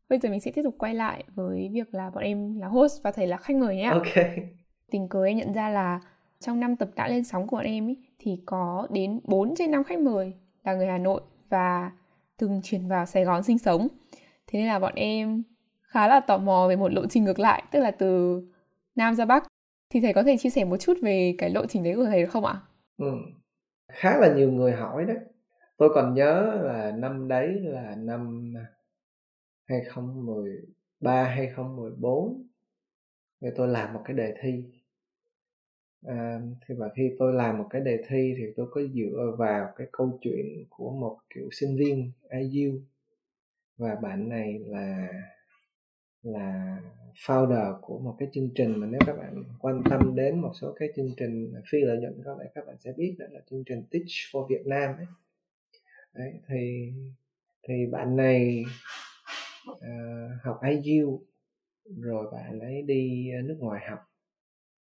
[0.10, 3.04] Bây giờ mình sẽ tiếp tục quay lại với việc là bọn em là host
[3.04, 4.26] và thầy là khách mời nhé ok.
[4.92, 6.02] Tình cờ em nhận ra là
[6.40, 9.72] trong năm tập đã lên sóng của bọn em ý, thì có đến 4 trên
[9.72, 11.92] 5 khách mời là người Hà Nội và
[12.38, 13.88] từng chuyển vào Sài Gòn sinh sống.
[14.48, 15.44] Thế nên là bọn em
[15.82, 18.42] khá là tò mò về một lộ trình ngược lại tức là từ
[18.96, 19.51] Nam ra Bắc
[19.92, 22.22] thì thầy có thể chia sẻ một chút về cái lộ trình đấy của thầy
[22.22, 22.62] được không ạ?
[22.98, 23.12] Ừ.
[23.88, 25.18] Khá là nhiều người hỏi đấy.
[25.78, 28.54] Tôi còn nhớ là năm đấy là năm
[29.66, 32.48] 2013 2014
[33.42, 34.64] thì tôi làm một cái đề thi
[36.08, 39.74] à, thì mà khi tôi làm một cái đề thi thì tôi có dựa vào
[39.76, 42.80] cái câu chuyện của một kiểu sinh viên IU
[43.78, 45.08] và bạn này là
[46.24, 46.78] là
[47.16, 50.74] founder của một cái chương trình mà nếu các bạn quan tâm đến một số
[50.80, 53.64] cái chương trình phi lợi nhuận có lẽ các bạn sẽ biết đó là chương
[53.64, 55.06] trình Teach for Việt Nam ấy.
[56.14, 56.92] Đấy, thì
[57.68, 58.64] thì bạn này
[59.72, 61.22] uh, học IU
[61.86, 64.00] rồi bạn ấy đi nước ngoài học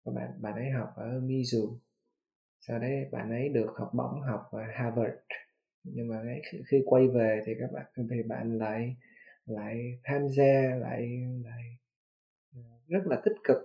[0.03, 1.77] và bạn bạn ấy học ở Mizu
[2.59, 5.15] sau đấy bạn ấy được học bổng học ở Harvard
[5.83, 8.95] nhưng mà ấy, khi quay về thì các bạn thì bạn lại
[9.45, 11.74] lại tham gia lại lại
[12.87, 13.57] rất là tích cực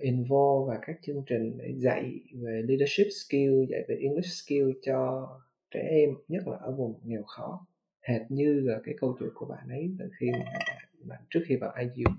[0.00, 5.28] involve vào các chương trình để dạy về leadership skill dạy về English skill cho
[5.70, 7.66] trẻ em nhất là ở vùng nghèo khó.
[8.02, 10.62] Hệt như là cái câu chuyện của bạn ấy từ khi bạn,
[11.00, 12.12] bạn trước khi vào IU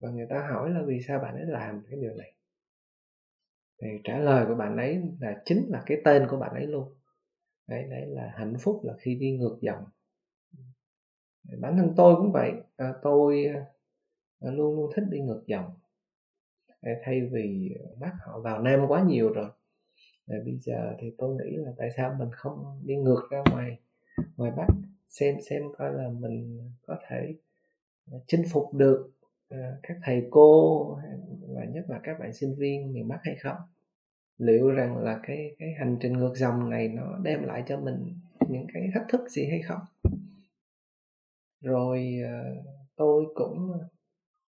[0.00, 2.32] và người ta hỏi là vì sao bạn ấy làm cái điều này?
[3.82, 6.94] Thì trả lời của bạn ấy là chính là cái tên của bạn ấy luôn.
[7.66, 9.84] Đấy đấy là hạnh phúc là khi đi ngược dòng.
[11.58, 12.52] Bản thân tôi cũng vậy.
[12.76, 13.52] À, tôi
[14.42, 15.74] luôn luôn thích đi ngược dòng.
[17.04, 19.48] Thay vì bắt họ vào nam quá nhiều rồi
[20.26, 23.78] à, bây giờ thì tôi nghĩ là tại sao mình không đi ngược ra ngoài
[24.36, 24.66] ngoài bắc
[25.08, 27.34] xem xem coi là mình có thể
[28.12, 29.10] ờ, chinh phục được
[29.48, 30.84] à, các thầy cô
[31.48, 33.56] và nhất là các bạn sinh viên miền bắc hay không?
[34.38, 38.18] Liệu rằng là cái cái hành trình ngược dòng này nó đem lại cho mình
[38.48, 39.80] những cái thách thức gì hay không?
[41.60, 42.62] Rồi ờ,
[42.96, 43.72] tôi cũng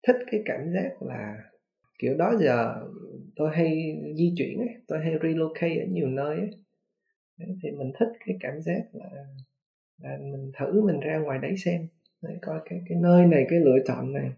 [0.07, 1.37] thích cái cảm giác là
[1.99, 2.87] kiểu đó giờ
[3.37, 6.51] tôi hay di chuyển ấy, tôi hay relocate ở nhiều nơi ấy.
[7.39, 9.09] thì mình thích cái cảm giác là,
[9.99, 11.89] là mình thử mình ra ngoài đấy xem
[12.23, 14.31] để coi cái cái nơi này cái lựa chọn này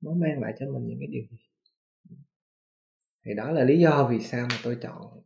[0.00, 1.36] nó mang lại cho mình những cái điều gì
[3.24, 5.22] thì đó là lý do vì sao mà tôi chọn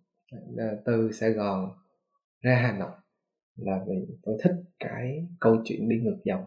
[0.56, 1.70] ờ, từ Sài Gòn
[2.40, 2.96] ra Hà Nội
[3.56, 6.44] là vì tôi thích cái câu chuyện đi ngược dòng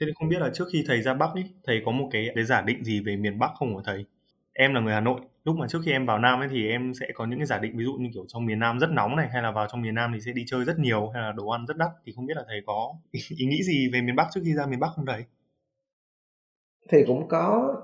[0.00, 2.28] Thế thì không biết là trước khi thầy ra Bắc ý, thầy có một cái
[2.34, 4.04] cái giả định gì về miền Bắc không của thầy?
[4.52, 6.94] Em là người Hà Nội, lúc mà trước khi em vào Nam ấy thì em
[6.94, 9.16] sẽ có những cái giả định ví dụ như kiểu trong miền Nam rất nóng
[9.16, 11.32] này hay là vào trong miền Nam thì sẽ đi chơi rất nhiều hay là
[11.32, 12.94] đồ ăn rất đắt thì không biết là thầy có
[13.38, 15.24] ý nghĩ gì về miền Bắc trước khi ra miền Bắc không thầy?
[16.90, 17.74] Thì cũng có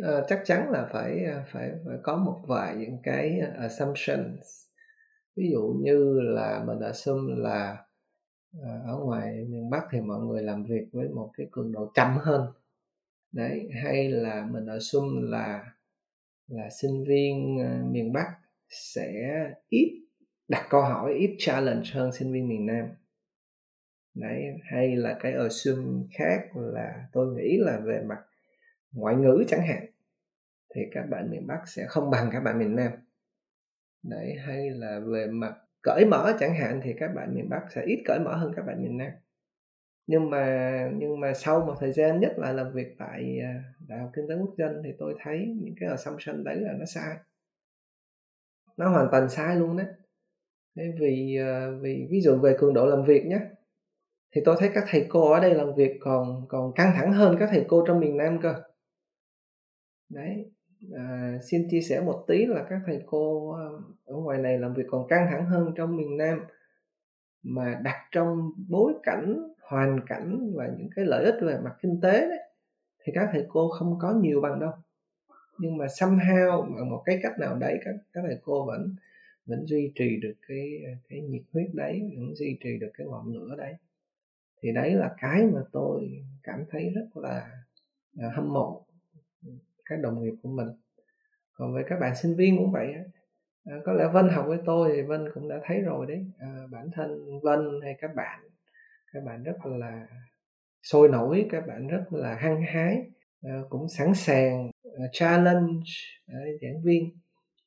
[0.00, 4.66] uh, chắc chắn là phải ờ, phải phải có một vài những cái ờ, assumptions
[5.36, 7.76] ví dụ như là mình assume là
[8.52, 11.90] Ờ, ở ngoài miền Bắc thì mọi người làm việc với một cái cường độ
[11.94, 12.52] chậm hơn.
[13.32, 15.72] Đấy, hay là mình ở sum là
[16.48, 18.26] là sinh viên ờ, miền Bắc
[18.68, 19.36] sẽ
[19.68, 20.06] ít
[20.48, 22.88] đặt câu hỏi, ít challenge hơn sinh viên miền Nam.
[24.14, 28.18] Đấy, hay là cái ở sum khác là tôi nghĩ là về mặt
[28.92, 29.86] ngoại ngữ chẳng hạn,
[30.74, 32.92] thì các bạn miền Bắc sẽ không bằng các bạn miền Nam.
[34.02, 35.54] Đấy, hay là về mặt
[35.86, 38.66] cởi mở chẳng hạn thì các bạn miền Bắc sẽ ít cởi mở hơn các
[38.66, 39.10] bạn miền Nam.
[40.06, 43.98] Nhưng mà nhưng mà sau một thời gian nhất là làm việc tại à, đại
[43.98, 47.16] học kinh tế quốc dân thì tôi thấy những cái assumption đấy là nó sai.
[48.76, 49.86] Nó hoàn toàn sai luôn đấy.
[50.76, 53.40] Thế vì à, vì ví dụ về cường độ làm việc nhé
[54.34, 57.36] thì tôi thấy các thầy cô ở đây làm việc còn còn căng thẳng hơn
[57.40, 58.54] các thầy cô trong miền Nam cơ.
[60.08, 60.50] Đấy
[60.94, 63.64] à, xin chia sẻ một tí là các thầy cô à,
[64.04, 66.40] ở ngoài này làm việc còn căng thẳng hơn trong miền Nam
[67.42, 72.00] mà đặt trong bối cảnh hoàn cảnh và những cái lợi ích về mặt kinh
[72.02, 72.38] tế đấy
[73.04, 74.72] thì các thầy cô không có nhiều bằng đâu.
[75.58, 78.96] Nhưng mà somehow bằng một cái cách nào đấy các các thầy cô vẫn
[79.46, 83.06] vẫn duy trì được cái à, cái nhiệt huyết đấy vẫn duy trì được cái
[83.06, 83.74] ngọn lửa đấy.
[84.62, 87.50] Thì đấy là cái mà tôi cảm thấy rất là,
[88.12, 88.85] là hâm mộ
[89.88, 90.68] các đồng nghiệp của mình.
[91.52, 92.94] Còn với các bạn sinh viên cũng vậy
[93.64, 96.26] à, có lẽ vân học với tôi thì vân cũng đã thấy rồi đấy.
[96.38, 98.40] À, bản thân vân hay các bạn
[99.12, 100.06] các bạn rất là
[100.82, 103.10] sôi nổi các bạn rất là hăng hái
[103.42, 105.82] à, cũng sẵn sàng à, challenge
[106.26, 107.10] à, giảng viên.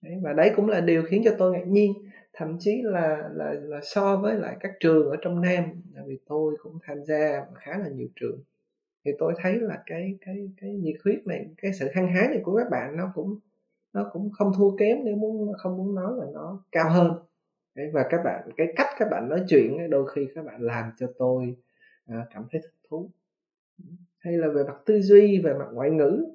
[0.02, 1.94] Đấy, và đấy cũng là điều khiến cho tôi ngạc nhiên.
[2.34, 5.64] Thậm chí là là là so với lại các trường ở trong nam
[6.08, 8.40] vì tôi cũng tham gia khá là nhiều trường
[9.06, 12.40] thì tôi thấy là cái cái cái nhiệt huyết này cái sự hăng hái này
[12.44, 13.40] của các bạn nó cũng
[13.94, 17.12] nó cũng không thua kém nếu muốn không muốn nói là nó cao hơn.
[17.94, 21.08] Và các bạn cái cách các bạn nói chuyện đôi khi các bạn làm cho
[21.18, 21.56] tôi
[22.06, 23.10] à, cảm thấy thích thú.
[24.18, 26.26] Hay là về mặt tư duy về mặt ngoại ngữ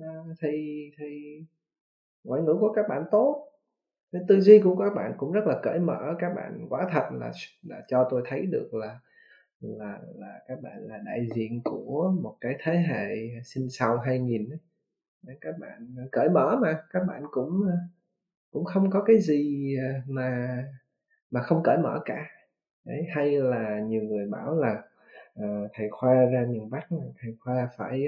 [0.00, 0.08] à,
[0.42, 1.38] thì thì
[2.24, 3.48] ngoại ngữ của các bạn tốt
[4.12, 6.14] cái tư duy của các bạn cũng rất là cởi mở.
[6.18, 7.32] Các bạn quả thật là
[7.62, 8.98] là cho tôi thấy được là
[9.60, 14.48] là là các bạn là đại diện của một cái thế hệ sinh sau 2000
[14.50, 15.36] ấy.
[15.40, 17.76] các bạn cởi mở mà các bạn cũng ờ,
[18.52, 20.58] cũng không có cái gì ờ, mà
[21.30, 22.26] mà không cởi mở cả.
[22.84, 24.82] Đấy, hay là nhiều người bảo là
[25.42, 26.88] uh, thầy khoa ra miền bắc
[27.22, 28.06] thầy khoa phải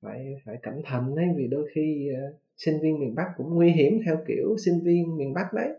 [0.00, 3.70] phải phải cẩn thận đấy vì đôi khi uh, sinh viên miền bắc cũng nguy
[3.70, 5.74] hiểm theo kiểu sinh viên miền bắc đấy.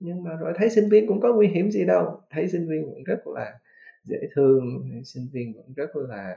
[0.00, 2.20] Nhưng mà rồi thấy sinh viên cũng có nguy hiểm gì đâu.
[2.30, 3.58] Thấy sinh viên cũng rất là
[4.10, 6.36] dễ thương sinh viên vẫn rất là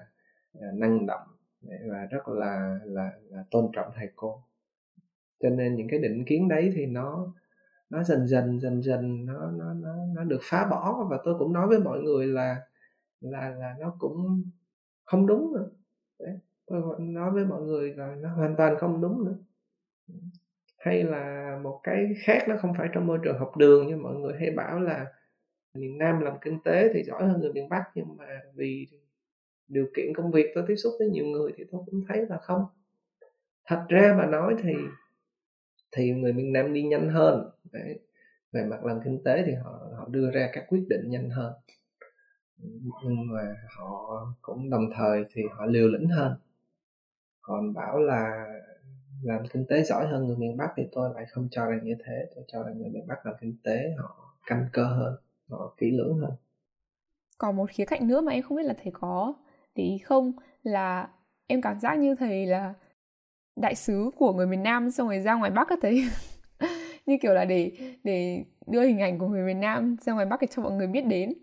[0.62, 1.28] à, năng động
[1.64, 4.44] và rất là là là tôn trọng thầy cô.
[5.40, 7.34] Cho nên những cái định kiến đấy thì nó
[7.90, 11.08] nó dần dần dần dần nó nó nó nó được phá bỏ.
[11.10, 12.62] Và tôi cũng nói với mọi người là
[13.22, 14.44] là là nó cũng
[15.06, 15.70] không đúng nữa.
[16.20, 19.36] Đấy, tôi nói với mọi người là nó hoàn toàn không đúng nữa.
[20.78, 24.16] Hay là một cái khác, nó không phải trong môi trường học đường như mọi
[24.16, 25.06] người hay bảo là
[25.74, 28.88] miền Nam làm kinh tế thì giỏi hơn người miền Bắc, nhưng mà vì
[29.68, 32.38] điều kiện công việc tôi tiếp xúc với nhiều người thì tôi cũng thấy là
[32.38, 32.66] không.
[33.66, 34.74] Thật ra mà nói thì
[35.92, 38.00] thì người miền Nam đi nhanh hơn, Đấy.
[38.52, 41.54] về mặt làm kinh tế thì họ họ đưa ra các quyết định nhanh hơn.
[43.04, 46.36] Nhưng mà họ cũng đồng thời thì họ liều lĩnh hơn.
[47.42, 48.48] Còn bảo là
[49.24, 51.96] làm kinh tế giỏi hơn người miền Bắc thì tôi lại không cho rằng như
[52.06, 52.26] thế.
[52.36, 55.16] Tôi cho rằng người miền Bắc làm kinh tế họ căn cơ hơn
[55.50, 56.32] nó kỹ lưỡng hơn.
[57.38, 59.34] Còn một khía cạnh nữa mà em không biết là thầy có
[59.76, 60.32] để ý không
[60.64, 61.10] là
[61.48, 62.74] em cảm giác như thầy là
[63.56, 66.04] đại sứ của người miền Nam xong rồi ra ngoài Bắc các thầy.
[67.06, 67.72] Như kiểu là để
[68.04, 70.88] để đưa hình ảnh của người miền Nam ra ngoài Bắc để cho mọi người
[70.88, 71.34] biết đến.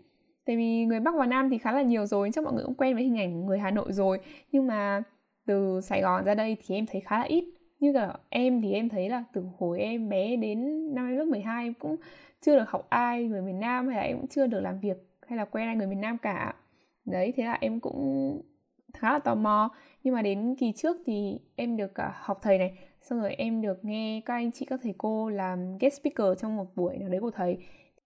[0.45, 2.75] Tại vì người Bắc và Nam thì khá là nhiều rồi, chắc mọi người cũng
[2.75, 4.19] quen với hình ảnh người Hà Nội rồi.
[4.51, 5.03] Nhưng mà
[5.47, 7.45] từ Sài Gòn ra đây thì em thấy khá là ít.
[7.79, 10.59] Như là em thì em thấy là từ hồi em bé đến
[10.95, 11.95] năm em lớp 12 em cũng
[12.41, 14.97] chưa được học ai, người miền Nam hay là em cũng chưa được làm việc
[15.27, 16.55] hay là quen ai người miền Nam cả.
[17.05, 18.41] Đấy, thế là em cũng
[18.93, 19.69] khá là tò mò.
[20.03, 23.61] Nhưng mà đến kỳ trước thì em được à, học thầy này, xong rồi em
[23.61, 27.09] được nghe các anh chị, các thầy cô làm guest speaker trong một buổi nào
[27.09, 27.57] đấy của thầy.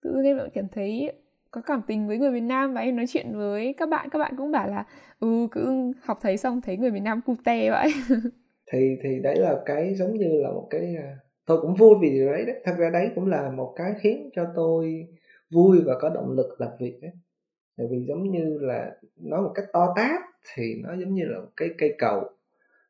[0.01, 1.13] Tự nhiên em lại cảm thấy
[1.51, 4.19] có cảm tình với người miền Nam và em nói chuyện với các bạn các
[4.19, 4.85] bạn cũng bảo là
[5.19, 7.91] ừ cứ học thầy xong thấy người miền Nam cute vậy.
[8.71, 11.15] Thì thì đấy là cái giống như là một cái à,
[11.45, 12.61] tôi cũng vui vì điều đấy đấy.
[12.63, 15.07] Thật ra đấy cũng là một cái khiến cho tôi
[15.51, 17.11] vui và có động lực làm việc đấy.
[17.77, 20.21] Tại vì giống như là nói một cách to tát
[20.55, 22.23] thì nó giống như là một cái cây cầu,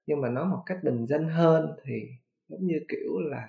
[0.07, 2.01] nhưng mà nói một cách bình dân hơn thì
[2.49, 3.47] giống như kiểu là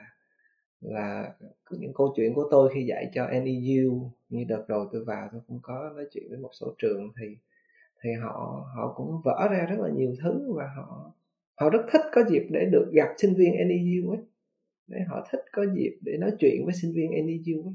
[0.80, 1.32] là
[1.70, 5.40] những câu chuyện của tôi khi dạy cho NEU như đợt rồi tôi vào tôi
[5.48, 7.36] cũng có nói chuyện với một số trường thì
[8.02, 11.12] thì họ họ cũng vỡ ra rất là nhiều thứ và họ
[11.60, 14.20] họ rất thích có dịp để được gặp sinh viên NEU ấy
[14.86, 17.74] để họ thích có dịp để nói chuyện với sinh viên NEU ấy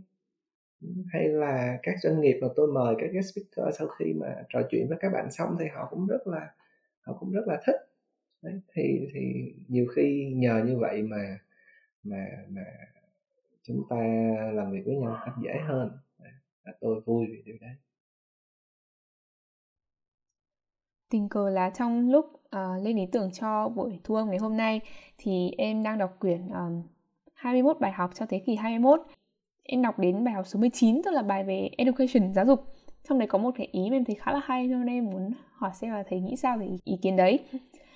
[1.13, 4.61] hay là các doanh nghiệp mà tôi mời các guest speaker sau khi mà trò
[4.71, 6.53] chuyện với các bạn xong thì họ cũng rất là
[7.01, 7.75] họ cũng rất là thích.
[8.41, 11.39] Đấy, thì thì nhiều khi nhờ như vậy mà
[12.03, 12.61] mà mà
[13.63, 13.95] chúng ta
[14.53, 15.91] làm việc với nhau cách dễ hơn.
[16.65, 17.75] Và tôi vui vì điều đấy.
[21.09, 24.57] Tình cờ là trong lúc uh, lên ý tưởng cho buổi thu âm ngày hôm
[24.57, 24.81] nay
[25.17, 26.83] thì em đang đọc quyển um,
[27.41, 29.01] 21 bài học cho thế kỷ 21
[29.63, 32.63] em đọc đến bài học số 19 tức là bài về education giáo dục.
[33.09, 35.31] Trong đấy có một cái ý mà em thấy khá là hay nên em muốn
[35.53, 37.39] hỏi xem là thầy nghĩ sao về ý, ý kiến đấy.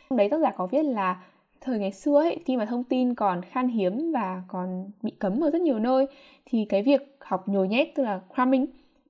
[0.09, 1.23] Trong đấy tác giả có viết là
[1.61, 5.43] thời ngày xưa ấy, khi mà thông tin còn khan hiếm và còn bị cấm
[5.43, 6.05] ở rất nhiều nơi
[6.45, 8.65] thì cái việc học nhồi nhét tức là cramming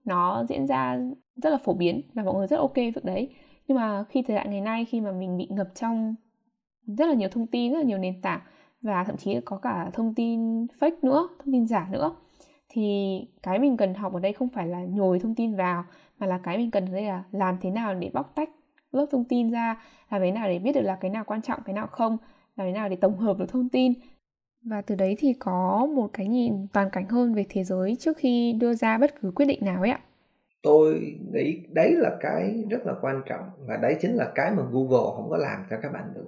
[0.06, 1.00] nó diễn ra
[1.36, 3.30] rất là phổ biến và mọi người rất ok việc đấy.
[3.68, 6.16] Nhưng mà khi thời đại ngày nay khi mà mình bị ngập trong
[6.88, 8.40] rất là nhiều thông tin rất là nhiều nền tảng
[8.86, 12.16] và thậm chí có cả thông tin fake nữa, thông tin giả nữa.
[12.70, 15.84] Thì cái mình cần học ở đây không phải là nhồi thông tin vào,
[16.20, 18.50] mà là cái mình cần ở đây là làm thế nào để bóc tách
[18.92, 19.82] lớp thông tin ra,
[20.12, 22.18] làm thế nào để biết được là cái nào quan trọng, cái nào không,
[22.56, 23.94] làm thế nào để tổng hợp được thông tin.
[24.64, 28.18] Và từ đấy thì có một cái nhìn toàn cảnh hơn về thế giới trước
[28.18, 30.00] khi đưa ra bất cứ quyết định nào ấy ạ.
[30.64, 34.64] Tôi nghĩ đấy là cái rất là quan trọng, và đấy chính là cái mà
[34.72, 36.26] Google không có làm cho các bạn được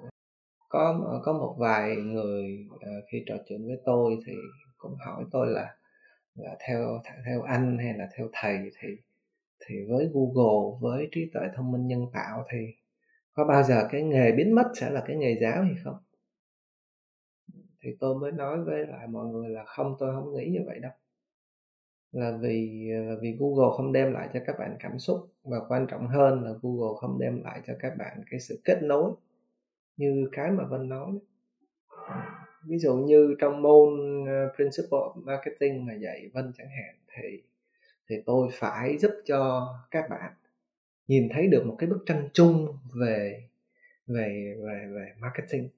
[0.69, 4.33] có ờ, có một vài người uh, khi trò chuyện với tôi thì
[4.77, 5.75] cũng hỏi tôi là
[6.35, 8.87] là theo theo anh hay là theo thầy thì
[9.65, 12.57] thì với Google với trí tuệ thông minh nhân tạo thì
[13.33, 15.97] có bao giờ cái nghề biến mất sẽ là cái nghề giáo hay không?
[17.81, 20.79] Thì tôi mới nói với lại mọi người là không tôi không nghĩ như vậy
[20.79, 20.91] đâu.
[22.11, 25.57] Là vì ờ, là vì Google không đem lại cho các bạn cảm xúc và
[25.67, 29.11] quan trọng hơn là Google không đem lại cho các bạn cái sự kết nối
[29.97, 31.11] như cái mà Vân nói
[32.67, 33.89] ví dụ như trong môn
[34.27, 37.43] ờ, principle marketing mà dạy Vân chẳng hạn thì
[38.09, 40.33] thì tôi phải giúp cho các bạn
[41.07, 43.43] nhìn thấy được một cái bức tranh chung về
[44.07, 45.69] về về về marketing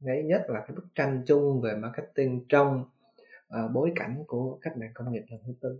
[0.00, 2.84] đấy nhất là cái bức tranh chung về marketing trong
[3.54, 5.78] uh, bối cảnh của cách mạng công nghiệp lần thứ tư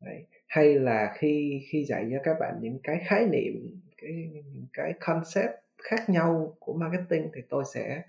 [0.00, 0.26] đấy.
[0.46, 4.92] hay là khi khi dạy cho các bạn những cái khái niệm cái những cái
[5.00, 8.02] concept khác nhau của marketing thì tôi sẽ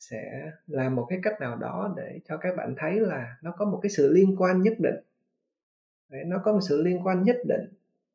[0.00, 3.64] sẽ làm một cái cách nào đó để cho các bạn thấy là nó có
[3.64, 4.96] một cái sự liên quan nhất định.
[6.08, 7.68] Đấy, nó có một sự liên quan nhất định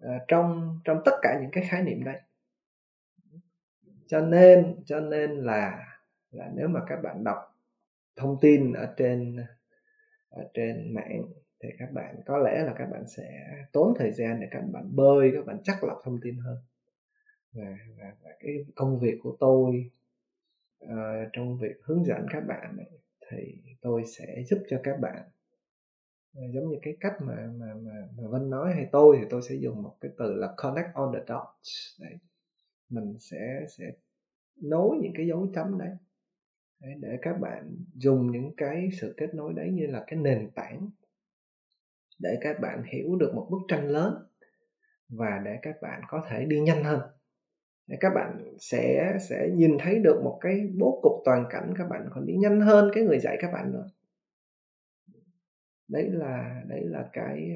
[0.03, 2.21] uh, trong trong tất cả những cái khái niệm đây
[4.09, 5.85] cho nên cho nên là
[6.31, 7.37] là nếu mà các bạn đọc
[8.15, 9.37] thông tin ở trên
[10.29, 11.23] ở trên mạng
[11.63, 14.95] thì các bạn có lẽ là các bạn sẽ tốn thời gian để các bạn
[14.95, 16.57] bơi các bạn chắc lọc thông tin hơn
[17.51, 19.91] và, và, và cái công việc của tôi
[20.85, 22.89] uh, trong việc hướng dẫn các bạn này,
[23.29, 23.37] thì
[23.81, 25.29] tôi sẽ giúp cho các bạn.
[26.37, 29.41] Uh, giống như cái cách mà mà mà, mà Vân nói hay tôi thì tôi
[29.41, 32.13] sẽ dùng một cái từ là connect all the dots đấy.
[32.89, 33.91] Mình sẽ sẽ
[34.61, 35.91] nối những cái dấu chấm đấy
[36.79, 40.49] để, để các bạn dùng những cái sự kết nối đấy như là cái nền
[40.55, 40.89] tảng
[42.19, 44.13] để các bạn hiểu được một bức tranh lớn
[45.09, 47.01] và để các bạn có thể đi nhanh hơn
[47.99, 52.09] các bạn sẽ sẽ nhìn thấy được một cái bố cục toàn cảnh, các bạn
[52.11, 53.85] còn đi nhanh hơn cái người dạy các bạn nữa.
[55.87, 57.49] Đấy là đấy là cái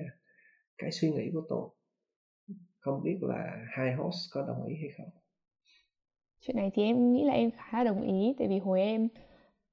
[0.78, 1.70] cái suy nghĩ của tôi.
[2.80, 5.10] Không biết là hai host có đồng ý hay không.
[6.40, 9.08] Chuyện này thì em nghĩ là em khá là đồng ý, tại vì hồi em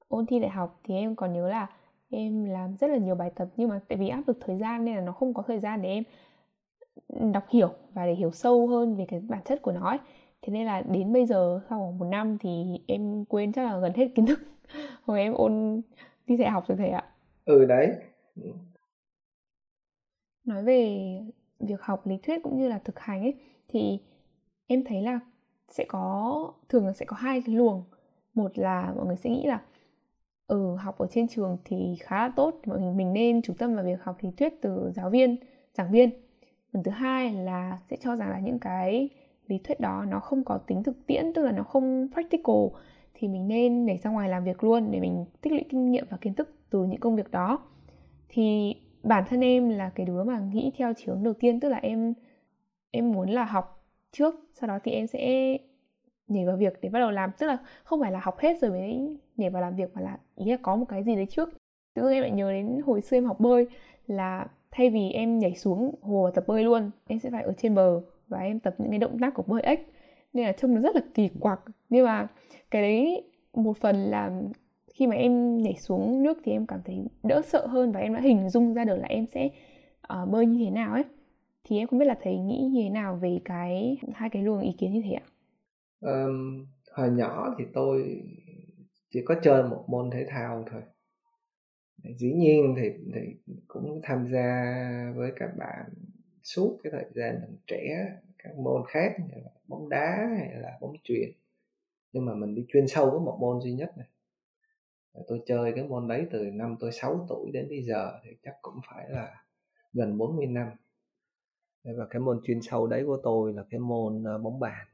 [0.08, 1.66] ôn thi đại học thì em còn nhớ là
[2.10, 4.84] em làm rất là nhiều bài tập, nhưng mà tại vì áp lực thời gian
[4.84, 8.66] nên là nó không có thời gian để em đọc hiểu và để hiểu sâu
[8.66, 9.98] hơn về cái bản chất của nó ấy
[10.42, 13.78] thế nên là đến bây giờ sau khoảng một năm thì em quên chắc là
[13.78, 14.40] gần hết kiến thức.
[15.02, 15.82] Hồi em ôn
[16.26, 17.04] thi đại học rồi thầy ạ.
[17.44, 17.88] Ừ đấy.
[20.44, 20.98] Nói về
[21.60, 23.34] việc học lý thuyết cũng như là thực hành ấy
[23.68, 23.98] thì
[24.66, 25.20] em thấy là
[25.68, 27.84] sẽ có thường là sẽ có hai cái luồng.
[28.34, 29.62] Một là mọi người sẽ nghĩ là
[30.46, 33.74] ừ học ở trên trường thì khá là tốt mọi người mình nên chú tâm
[33.74, 35.36] vào việc học lý thuyết từ giáo viên
[35.74, 36.10] giảng viên.
[36.72, 39.08] Phần thứ hai là sẽ cho rằng là những cái
[39.50, 42.66] lý thuyết đó nó không có tính thực tiễn, tức là nó không practical,
[43.14, 46.04] thì mình nên nhảy ra ngoài làm việc luôn để mình tích lũy kinh nghiệm
[46.10, 47.58] và kiến thức từ những công việc đó.
[48.28, 51.76] Thì bản thân em là cái đứa mà nghĩ theo chiều đầu tiên, tức là
[51.76, 52.14] em
[52.90, 55.56] em muốn là học trước, sau đó thì em sẽ
[56.28, 57.30] nhảy vào việc để bắt đầu làm.
[57.38, 60.18] Tức là không phải là học hết rồi mới nhảy vào làm việc, mà là
[60.36, 61.48] ý là có một cái gì đấy trước.
[61.94, 63.66] Tự dưng em lại nhớ đến hồi xưa em học bơi,
[64.06, 67.52] là thay vì em nhảy xuống hồ và tập bơi luôn, em sẽ phải ở
[67.52, 69.80] trên bờ và em tập những cái động tác của bơi ếch.
[70.32, 71.60] Nên là trông nó rất là kỳ quặc.
[71.88, 72.28] Nhưng mà
[72.70, 73.24] cái đấy
[73.54, 74.42] một phần là
[74.94, 78.14] khi mà em nhảy xuống nước thì em cảm thấy đỡ sợ hơn và em
[78.14, 79.48] đã hình dung ra được là em sẽ
[80.22, 81.04] uh, bơi như thế nào ấy.
[81.64, 84.60] Thì em không biết là thầy nghĩ như thế nào về cái hai cái luồng
[84.60, 85.26] ý kiến như thế ạ?
[86.00, 88.22] Um, hồi nhỏ thì tôi
[89.10, 90.82] chỉ có chơi một môn thể thao thôi.
[92.18, 94.74] Dĩ nhiên thì thì cũng tham gia
[95.16, 95.84] với các bạn
[96.42, 98.06] suốt cái thời gian mình trẻ
[98.38, 101.30] các môn khác như là bóng đá hay là bóng chuyền.
[102.12, 104.06] Nhưng mà mình đi chuyên sâu với một môn duy nhất này.
[105.28, 108.54] Tôi chơi cái môn đấy từ năm tôi 6 tuổi đến bây giờ thì chắc
[108.62, 109.44] cũng phải là
[109.92, 110.68] gần 40 năm.
[111.84, 114.86] Và cái môn chuyên sâu đấy của tôi là cái môn ờ, bóng bàn.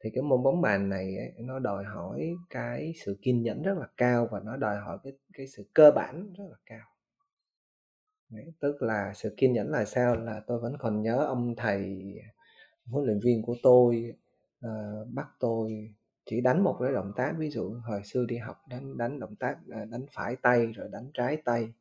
[0.00, 3.74] Thì cái môn bóng bàn này ấy, nó đòi hỏi cái sự kiên nhẫn rất
[3.78, 6.86] là cao và nó đòi hỏi cái cái sự cơ bản rất là cao.
[8.30, 10.16] Đấy, tức là sự kiên nhẫn là sao?
[10.16, 12.02] Là tôi vẫn còn nhớ ông thầy
[12.86, 14.14] huấn luyện viên của tôi
[14.66, 15.94] uh, bắt tôi
[16.26, 19.36] chỉ đánh một cái động tác ví dụ hồi xưa đi học đánh đánh động
[19.36, 21.72] tác ờ, đánh phải tay rồi đánh trái tay.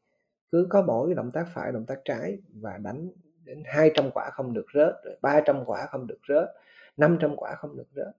[0.52, 3.10] Cứ có mỗi động tác phải động tác trái và đánh
[3.44, 6.50] đến 200 quả không được rớt rồi 300 quả không được rớt
[6.98, 8.18] 500 quả không được rớt.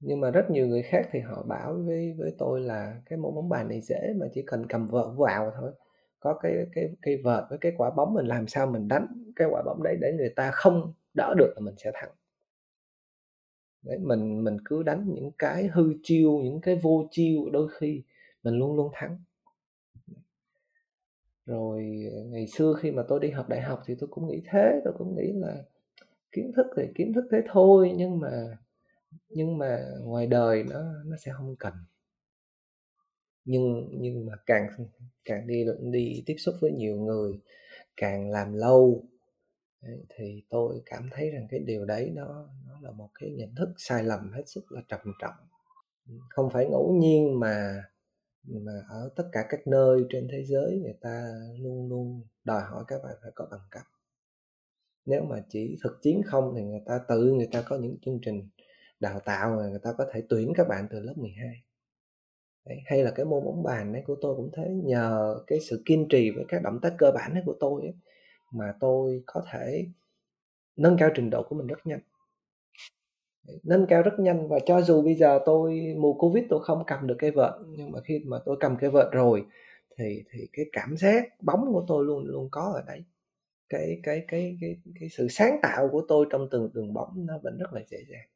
[0.00, 3.34] Nhưng mà rất nhiều người khác thì họ bảo với với tôi là cái môn
[3.34, 5.72] bóng bàn này dễ mà chỉ cần cầm vợt vào thôi
[6.20, 9.06] có cái cái cái vợt với cái quả bóng mình làm sao mình đánh
[9.36, 12.10] cái quả bóng đấy để người ta không đỡ được là mình sẽ thắng.
[13.82, 18.02] Đấy, mình mình cứ đánh những cái hư chiêu, những cái vô chiêu đôi khi
[18.42, 19.18] mình luôn luôn thắng.
[21.46, 21.84] Rồi,
[22.26, 24.94] ngày xưa khi mà tôi đi học đại học thì tôi cũng nghĩ thế, tôi
[24.98, 25.56] cũng nghĩ là
[26.32, 28.58] kiến thức thì kiến thức thế thôi nhưng mà
[29.28, 31.74] nhưng mà ngoài đời nó nó sẽ không cần
[33.44, 34.68] nhưng nhưng mà càng
[35.24, 37.40] càng đi đi tiếp xúc với nhiều người,
[37.96, 39.04] càng làm lâu
[40.08, 43.68] thì tôi cảm thấy rằng cái điều đấy nó nó là một cái nhận thức
[43.78, 45.34] sai lầm hết sức là trầm trọng.
[46.30, 47.84] Không phải ngẫu nhiên mà
[48.44, 52.84] mà ở tất cả các nơi trên thế giới người ta luôn luôn đòi hỏi
[52.88, 53.82] các bạn phải có bằng cấp.
[55.06, 58.18] Nếu mà chỉ thực chiến không thì người ta tự, người ta có những chương
[58.22, 58.48] trình
[59.00, 61.62] đào tạo mà người ta có thể tuyển các bạn từ lớp 12
[62.66, 65.82] Đấy, hay là cái môn bóng bàn đấy của tôi cũng thế nhờ cái sự
[65.86, 67.94] kiên trì với các động tác cơ bản đấy của tôi ấy,
[68.52, 69.86] mà tôi có thể
[70.76, 72.00] nâng cao trình độ của mình rất nhanh.
[73.62, 77.06] Nâng cao rất nhanh và cho dù bây giờ tôi mùa covid tôi không cầm
[77.06, 79.44] được cái vợt nhưng mà khi mà tôi cầm cái vợt rồi
[79.98, 83.04] thì thì cái cảm giác bóng của tôi luôn luôn có ở đấy.
[83.68, 87.38] Cái cái cái cái cái sự sáng tạo của tôi trong từng đường bóng nó
[87.42, 88.28] vẫn rất là dễ dàng.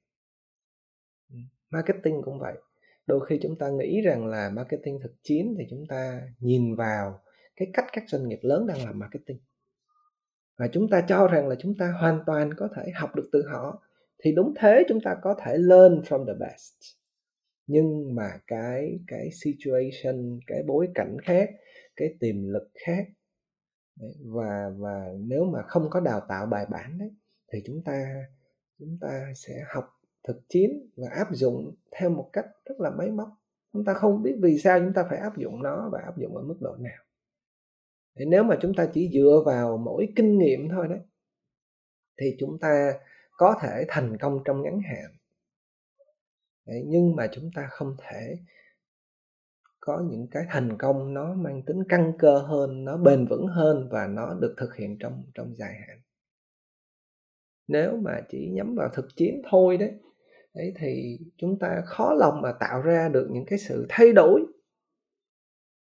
[1.30, 1.36] Ừ,
[1.70, 2.54] marketing cũng vậy
[3.06, 7.20] đôi khi chúng ta nghĩ rằng là marketing thực chiến thì chúng ta nhìn vào
[7.56, 9.38] cái cách các doanh nghiệp lớn đang làm marketing.
[10.58, 13.42] Và chúng ta cho rằng là chúng ta hoàn toàn có thể học được từ
[13.48, 13.82] họ,
[14.18, 16.74] thì đúng thế chúng ta có thể learn from the best.
[17.66, 21.50] Nhưng mà cái cái situation, cái bối cảnh khác,
[21.96, 23.06] cái tiềm lực khác
[24.24, 27.10] và và nếu mà không có đào tạo bài bản đấy,
[27.52, 28.14] thì chúng ta
[28.78, 29.84] chúng ta sẽ học
[30.28, 33.28] thực chiến và áp dụng theo một cách rất là máy móc.
[33.72, 36.36] Chúng ta không biết vì sao chúng ta phải áp dụng nó và áp dụng
[36.36, 37.04] ở mức độ nào.
[38.18, 41.00] Thì nếu mà chúng ta chỉ dựa vào mỗi kinh nghiệm thôi đấy
[42.16, 42.92] thì chúng ta
[43.36, 45.16] có thể thành công trong ngắn hạn.
[46.66, 48.38] Đấy, nhưng mà chúng ta không thể
[49.80, 53.88] có những cái thành công nó mang tính căn cơ hơn nó bền vững hơn
[53.90, 56.00] và nó được thực hiện trong trong dài hạn.
[57.68, 59.92] Nếu mà chỉ nhắm vào thực chiến thôi đấy
[60.54, 64.40] đấy, thì chúng ta khó lòng mà tạo ra được những cái sự thay đổi.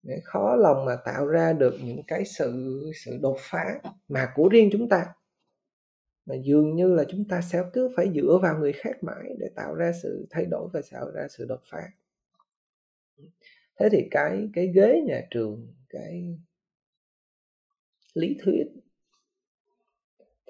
[0.03, 4.49] Để khó lòng mà tạo ra được những cái sự sự đột phá mà của
[4.49, 5.05] riêng chúng ta.
[6.25, 9.47] Mà dường như là chúng ta sẽ cứ phải dựa vào người khác mãi để
[9.55, 11.81] tạo ra sự thay đổi và tạo ra sự đột phá.
[13.79, 16.37] Thế thì cái cái ghế nhà trường, cái
[18.13, 18.63] lý thuyết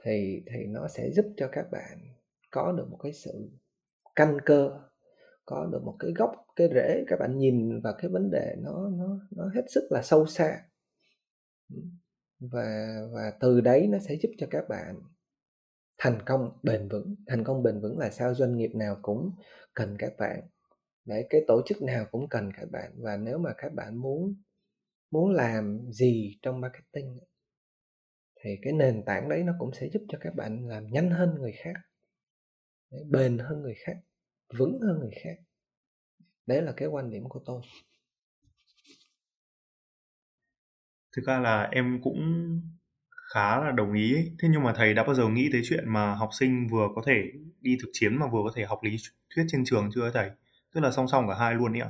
[0.03, 1.97] thì thì nó sẽ giúp cho các bạn
[2.51, 3.49] có được một cái sự
[4.15, 4.79] căn cơ,
[5.45, 8.89] có được một cái gốc, cái rễ, các bạn nhìn vào cái vấn đề nó
[8.89, 10.61] nó nó hết sức là sâu xa.
[12.39, 14.95] Và và từ đấy nó sẽ giúp cho các bạn
[15.97, 17.15] thành công bền vững.
[17.27, 19.31] Thành công bền vững là sao doanh nghiệp nào cũng
[19.73, 20.41] cần các bạn.
[21.05, 22.91] Để cái tổ chức nào cũng cần các bạn.
[22.97, 24.35] Và nếu mà các bạn muốn
[25.11, 27.19] muốn làm gì trong marketing
[28.43, 31.35] thì cái nền tảng đấy nó cũng sẽ giúp cho các bạn làm nhanh hơn
[31.39, 31.73] người khác
[33.09, 33.97] bền hơn người khác
[34.57, 35.35] vững hơn người khác.
[36.45, 37.61] Đấy là cái quan điểm của tôi.
[41.15, 42.19] Thực ra là em cũng
[43.33, 44.15] khá là đồng ý.
[44.15, 44.31] Ấy.
[44.39, 47.01] thế nhưng mà thầy đã bao giờ nghĩ tới chuyện mà học sinh vừa có
[47.05, 47.31] thể
[47.61, 48.95] đi thực chiến mà vừa có thể học lý
[49.35, 50.31] thuyết trên trường chưa thầy?
[50.73, 51.89] Tức là song song cả hai luôn ấy ạ.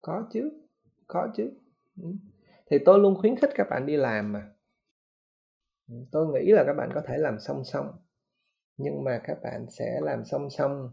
[0.00, 0.50] Có chứ
[1.06, 1.50] có chứ.
[2.02, 2.08] Ừ.
[2.70, 4.50] thì tôi luôn khuyến khích các bạn đi làm mà.
[6.10, 7.86] Tôi nghĩ là các bạn có thể làm song song
[8.76, 10.90] nhưng mà các bạn sẽ làm song song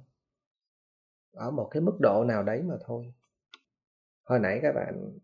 [1.34, 3.14] ở một cái mức độ nào đấy mà thôi.
[4.24, 5.20] Hồi nãy các bạn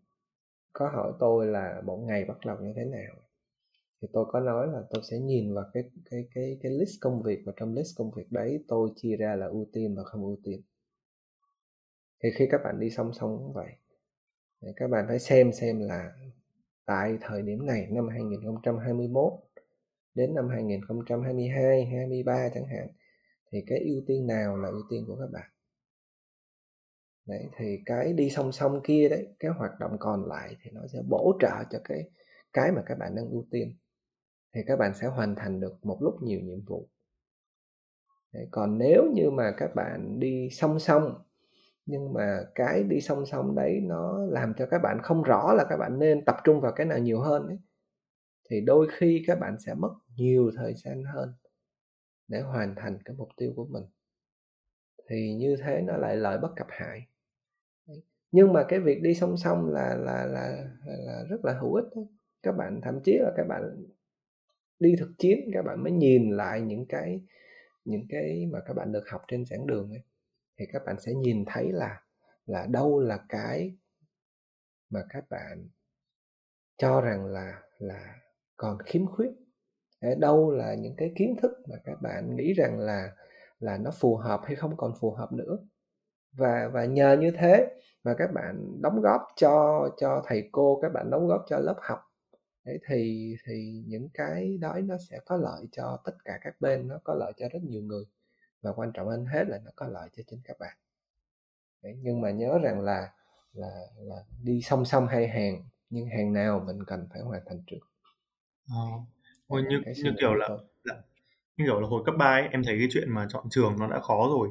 [0.72, 3.14] có hỏi tôi là một ngày bắt đầu như thế nào,
[4.02, 7.22] thì tôi có nói là tôi sẽ nhìn vào cái cái cái cái list công
[7.22, 10.22] việc và trong list công việc đấy tôi chia ra là ưu tiên và không
[10.22, 10.62] ưu tiên.
[12.22, 13.72] Thì khi các bạn đi song song cũng vậy.
[14.62, 16.12] Thì các bạn phải xem xem là
[16.86, 19.32] tại thời điểm này, năm 2021
[20.14, 22.88] đến năm 2022, 23 chẳng hạn
[23.52, 25.50] thì cái ưu tiên nào là ưu tiên của các bạn?
[27.26, 30.80] Đấy thì cái đi song song kia đấy cái hoạt động còn lại thì nó
[30.92, 32.10] sẽ bổ trợ cho cái
[32.52, 33.76] cái mà các bạn đang ưu tiên.
[34.54, 36.88] Thì các bạn sẽ hoàn thành được một lúc nhiều nhiệm vụ.
[38.32, 41.22] Đấy, còn nếu như mà các bạn đi song song
[41.86, 45.64] nhưng mà cái đi song song đấy nó làm cho các bạn không rõ là
[45.68, 47.58] các bạn nên tập trung vào cái nào nhiều hơn ấy
[48.50, 51.34] thì đôi khi các bạn sẽ mất nhiều thời gian hơn
[52.28, 53.84] để hoàn thành cái mục tiêu của mình.
[55.08, 57.06] Thì như thế nó lại lợi bất cập hại.
[58.30, 61.74] Nhưng mà cái việc đi song song là là là là, là rất là hữu
[61.74, 62.02] ích đó.
[62.42, 63.86] các bạn thậm chí là các bạn
[64.78, 67.20] đi thực chiến các bạn mới nhìn lại những cái
[67.84, 70.02] những cái mà các bạn được học trên giảng đường ấy
[70.58, 72.02] thì các bạn sẽ nhìn thấy là
[72.46, 73.76] là đâu là cái
[74.90, 75.68] mà các bạn
[76.76, 78.14] cho rằng là là
[78.58, 79.30] còn khiếm khuyết.
[80.00, 83.12] Ở đâu là những cái kiến thức mà các bạn nghĩ rằng là
[83.58, 85.58] là nó phù hợp hay không còn phù hợp nữa.
[86.32, 87.68] Và và nhờ như thế
[88.04, 91.76] mà các bạn đóng góp cho cho thầy cô các bạn đóng góp cho lớp
[91.82, 92.00] học.
[92.64, 96.88] Đấy, thì thì những cái đó nó sẽ có lợi cho tất cả các bên
[96.88, 98.04] nó có lợi cho rất nhiều người.
[98.62, 100.76] Và quan trọng hơn hết là nó có lợi cho chính các bạn.
[101.82, 103.12] Đấy, nhưng mà nhớ rằng là
[103.52, 107.62] là là đi song song hai hàng nhưng hàng nào mình cần phải hoàn thành
[107.66, 107.78] trước
[108.68, 108.82] à,
[109.46, 110.48] Ôi, như như kiểu là
[110.84, 110.94] dạ,
[111.56, 113.88] như kiểu là hồi cấp 3 ấy, em thấy cái chuyện mà chọn trường nó
[113.88, 114.48] đã khó rồi.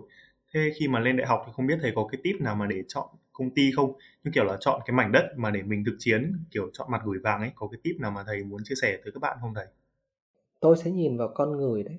[0.54, 2.68] Thế khi mà lên đại học thì không biết thầy có cái tip nào mà
[2.68, 3.94] để chọn công ty không?
[4.24, 7.02] Như kiểu là chọn cái mảnh đất mà để mình thực chiến kiểu chọn mặt
[7.06, 9.38] gửi vàng ấy có cái tip nào mà thầy muốn chia sẻ tới các bạn
[9.42, 9.66] không thầy?
[10.60, 11.98] Tôi sẽ nhìn vào con người đấy.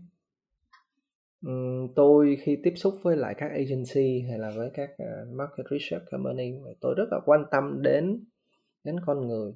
[1.95, 6.05] Tôi khi tiếp xúc với lại các agency hay là với các à, market research
[6.11, 8.25] company tôi rất là quan tâm đến
[8.85, 9.53] đến con người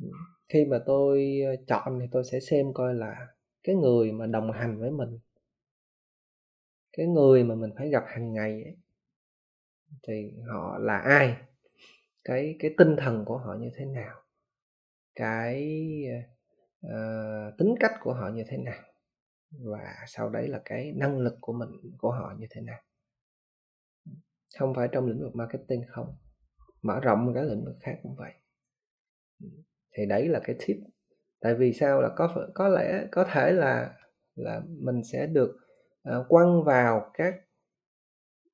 [0.00, 0.08] Ừ.
[0.48, 3.26] khi mà tôi ờ, chọn thì tôi sẽ xem coi là
[3.64, 5.18] cái người mà đồng hành với mình
[6.96, 8.76] cái người mà mình phải gặp hàng ngày ấy,
[10.08, 11.36] thì họ là ai
[12.24, 14.22] cái cái tinh thần của họ như thế nào
[15.14, 15.82] cái
[16.86, 18.82] uh, tính cách của họ như thế nào
[19.50, 22.82] và sau đấy là cái năng lực của mình của họ như thế nào.
[24.58, 26.16] Không phải trong lĩnh vực marketing không
[26.82, 28.32] mở rộng các lĩnh vực khác cũng vậy.
[29.40, 29.48] Ừ
[29.94, 30.76] thì đấy là cái tip.
[31.40, 33.94] Tại vì sao là có có lẽ có thể là
[34.34, 35.56] là mình sẽ được
[36.08, 37.34] uh, quăng vào các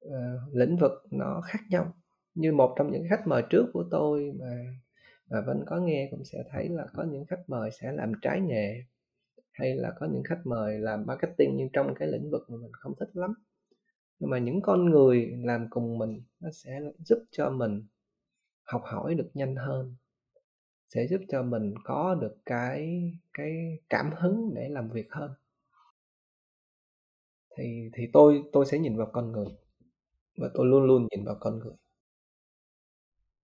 [0.07, 0.13] uh,
[0.53, 1.95] lĩnh vực nó khác nhau.
[2.35, 4.65] Như một trong những khách mời trước của tôi mà
[5.31, 8.41] mà Vân có nghe cũng sẽ thấy là có những khách mời sẽ làm trái
[8.41, 8.85] nghề
[9.53, 12.73] hay là có những khách mời làm marketing nhưng trong cái lĩnh vực mà mình
[12.73, 13.35] không thích lắm.
[14.19, 17.87] Nhưng mà những con người làm cùng mình nó sẽ giúp cho mình
[18.63, 19.97] học hỏi được nhanh hơn
[20.95, 25.31] sẽ giúp cho mình có được cái cái cảm hứng để làm việc hơn.
[27.57, 29.47] Thì thì tôi tôi sẽ nhìn vào con người
[30.39, 31.75] và tôi luôn luôn nhìn vào con người.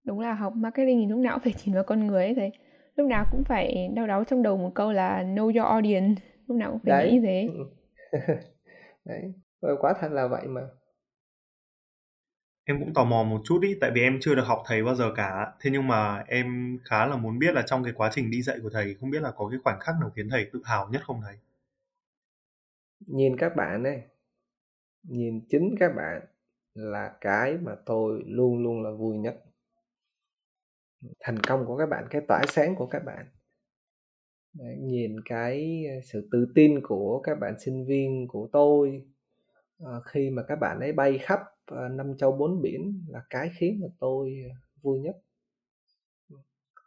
[0.03, 2.51] Đúng là học marketing thì lúc nào cũng phải nhìn vào con người ấy thầy
[2.95, 6.21] lúc nào cũng phải đau đáu trong đầu một câu là know your audience.
[6.47, 7.11] Lúc nào cũng phải đấy.
[7.11, 7.49] nghĩ thế.
[9.05, 10.61] Đấy và quá thật là vậy mà
[12.69, 14.95] em cũng tò mò một chút ý tại vì em chưa được học thầy bao
[14.95, 15.53] giờ cả.
[15.59, 18.57] Thế nhưng mà em khá là muốn biết là trong cái quá trình đi dạy
[18.63, 21.01] của thầy không biết là có cái khoảnh khắc nào khiến thầy tự hào nhất
[21.05, 21.35] không thầy?
[22.99, 24.01] Nhìn các bạn ấy
[25.03, 26.21] nhìn chính các bạn
[26.73, 29.43] là cái mà tôi luôn luôn là vui nhất.
[31.19, 33.25] Thành công của các bạn cái tỏa sáng của các bạn.
[34.53, 39.05] Đấy, nhìn cái ờ, sự tự tin của các bạn sinh viên của tôi
[39.85, 43.51] à, khi mà các bạn ấy bay khắp Ờ, năm châu bốn biển là cái
[43.57, 44.43] khiến mà tôi
[44.81, 45.17] vui nhất.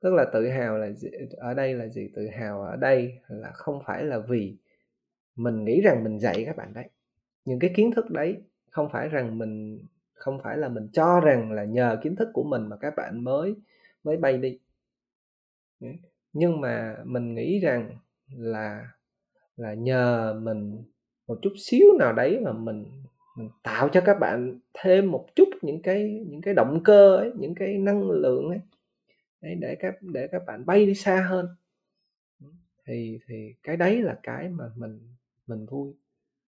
[0.02, 1.08] Tức là tự hào là gì?
[1.36, 2.08] ở đây là gì?
[2.14, 4.56] Tự hào ở đây là không phải là vì
[5.36, 6.90] mình nghĩ rằng mình dạy các bạn đấy.
[7.44, 8.36] Những cái kiến thức đấy
[8.70, 12.44] không phải rằng mình, không phải là mình cho rằng là nhờ kiến thức của
[12.44, 13.54] mình mà các bạn mới
[14.04, 14.58] mới bay đi.
[16.32, 18.88] Nhưng mà mình nghĩ rằng là
[19.56, 20.84] là nhờ mình
[21.26, 22.99] một chút xíu nào đấy mà mình
[23.40, 27.32] mình tạo cho các bạn thêm một chút những cái những cái động cơ ấy
[27.36, 28.60] những cái năng lượng ấy.
[29.40, 31.46] Đấy để các để các bạn bay đi xa hơn.
[32.86, 35.00] Thì thì cái đấy là cái mà mình
[35.46, 35.92] mình vui.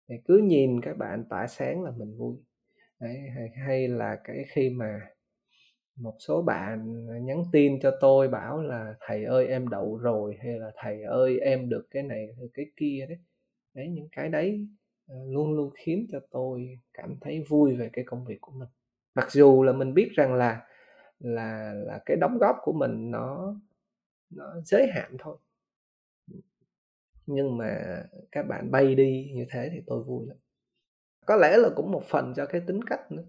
[0.08, 2.36] Thì cứ nhìn các bạn tỏa sáng là mình vui.
[3.00, 5.02] Đấy hay, hay là cái khi mà
[5.96, 10.60] một số bạn nhắn tin cho tôi bảo là thầy ơi em đậu rồi hay
[10.60, 13.18] là thầy ơi em được cái này cái kia đấy.
[13.74, 14.68] Đấy những cái đấy
[15.10, 18.70] Ờ, luôn luôn khiến cho tôi cảm thấy vui về cái công việc của mình.
[19.16, 20.62] Mặc dù là mình biết rằng là
[21.20, 23.56] là là cái đóng góp của mình nó
[24.30, 25.38] nó giới hạn thôi.
[27.26, 30.38] Nhưng mà các bạn bay đi như thế thì tôi vui lắm.
[31.26, 33.24] Có lẽ là cũng một phần cho cái tính cách nữa.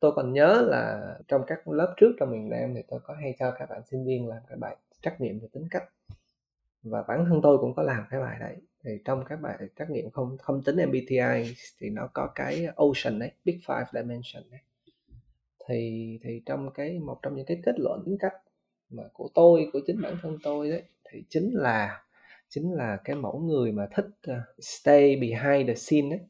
[0.00, 3.34] Tôi còn nhớ là trong các lớp trước trong miền Nam thì tôi có hay
[3.38, 5.84] cho các bạn sinh viên làm cái bài trắc nghiệm về tính cách.
[6.82, 9.90] Và bản thân tôi cũng có làm cái bài đấy thì trong các bài trắc
[9.90, 14.60] nghiệm không không tính MBTI thì nó có cái Ocean đấy Big Five Dimension đấy.
[15.68, 18.34] Thì thì trong cái một trong những cái kết luận tính cách
[18.90, 22.02] mà của tôi của chính bản thân tôi đấy thì chính là
[22.48, 26.20] chính là cái mẫu người mà thích uh, stay behind the scene đấy.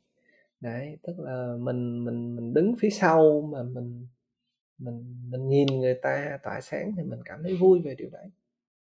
[0.60, 4.06] Đấy tức là mình mình mình đứng phía sau mà mình
[4.78, 8.26] mình mình nhìn người ta tỏa sáng thì mình cảm thấy vui về điều đấy.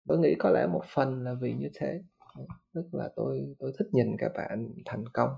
[0.07, 2.01] Tôi nghĩ có lẽ một phần là vì như thế
[2.75, 5.29] tức là tôi tôi thích nhìn các bạn thành công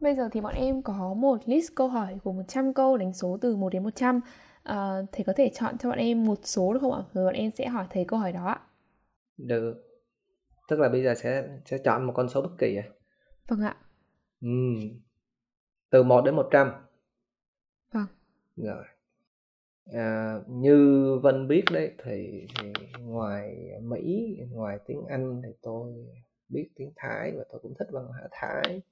[0.00, 3.38] Bây giờ thì bọn em có một list câu hỏi của 100 câu đánh số
[3.40, 4.20] từ 1 đến 100
[4.62, 7.02] à, Thầy có thể chọn cho bọn em một số được không ạ?
[7.12, 8.60] Rồi bọn em sẽ hỏi thầy câu hỏi đó ạ
[9.36, 9.74] Được
[10.68, 12.88] Tức là bây giờ sẽ sẽ chọn một con số bất kỳ à?
[13.48, 13.76] Vâng ạ.
[14.40, 14.48] Ừ.
[15.90, 16.72] Từ 1 đến 100.
[17.92, 18.06] Vâng.
[18.56, 18.84] Rồi.
[19.92, 22.72] À, như Vân biết đấy thì, thì
[23.04, 25.92] ngoài Mỹ, ngoài tiếng Anh thì tôi
[26.48, 28.82] biết tiếng Thái và tôi cũng thích văn hóa Thái.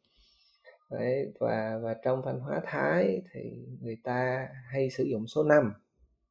[0.90, 5.72] Đấy, và và trong văn hóa Thái thì người ta hay sử dụng số 5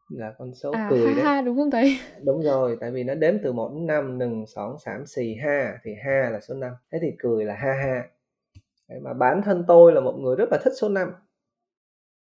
[0.09, 1.23] là con số à, cười ha, đấy.
[1.23, 1.97] Ha, đúng không thầy?
[2.25, 4.25] Đúng rồi, tại vì nó đếm từ 1 đến 5, 1,
[4.85, 6.71] 2, 3, 4, ha thì ha là số 5.
[6.91, 8.09] Thế thì cười là ha ha.
[8.89, 11.11] Đấy, mà bản thân tôi là một người rất là thích số 5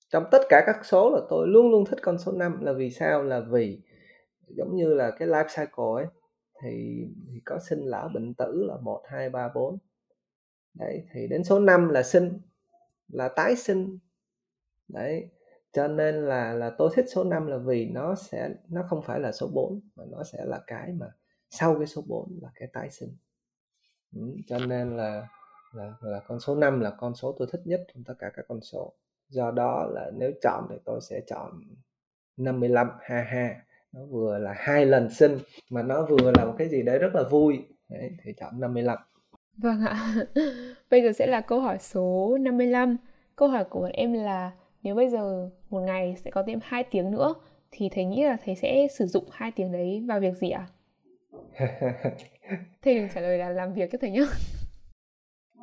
[0.10, 2.92] trong tất cả các số là tôi luôn luôn thích con số 5 là vì
[2.92, 3.24] sao?
[3.24, 3.82] Là vì
[4.48, 6.06] giống như là cái life cycle ấy
[6.64, 9.78] thì, thì có sinh lão bệnh tử là 1 2 3 4
[10.74, 12.42] đấy thì đến số 5 là sinh
[13.08, 14.00] là tái sinh.
[14.88, 15.30] Đấy
[15.72, 19.20] cho nên là là tôi thích số 5 là vì nó sẽ nó không phải
[19.20, 21.08] là số 4 mà nó sẽ là cái mà
[21.50, 23.18] sau cái số 4 là cái tái sinh.
[24.16, 25.28] Ừ, cho nên là
[25.74, 28.46] là, là con số 5 là con số tôi thích nhất trong tất cả các
[28.48, 28.94] con số
[29.30, 31.52] do đó là nếu chọn thì tôi sẽ chọn
[32.38, 33.56] 55 ha ha
[33.92, 35.38] nó vừa là hai lần sinh
[35.70, 37.60] mà nó vừa là một cái gì đấy rất là vui
[37.90, 38.98] đấy, thì chọn 55
[39.58, 40.16] Vâng ạ.
[40.90, 42.98] Bây giờ sẽ là câu hỏi số 55.
[43.36, 44.52] Câu hỏi của bọn em là
[44.84, 47.34] nếu bây giờ một ngày sẽ có thêm 2 tiếng nữa
[47.72, 50.68] thì thầy nghĩ là thầy sẽ sử dụng hai tiếng đấy vào việc gì ạ?
[52.82, 54.26] thầy đừng trả lời là làm việc cho thầy nhé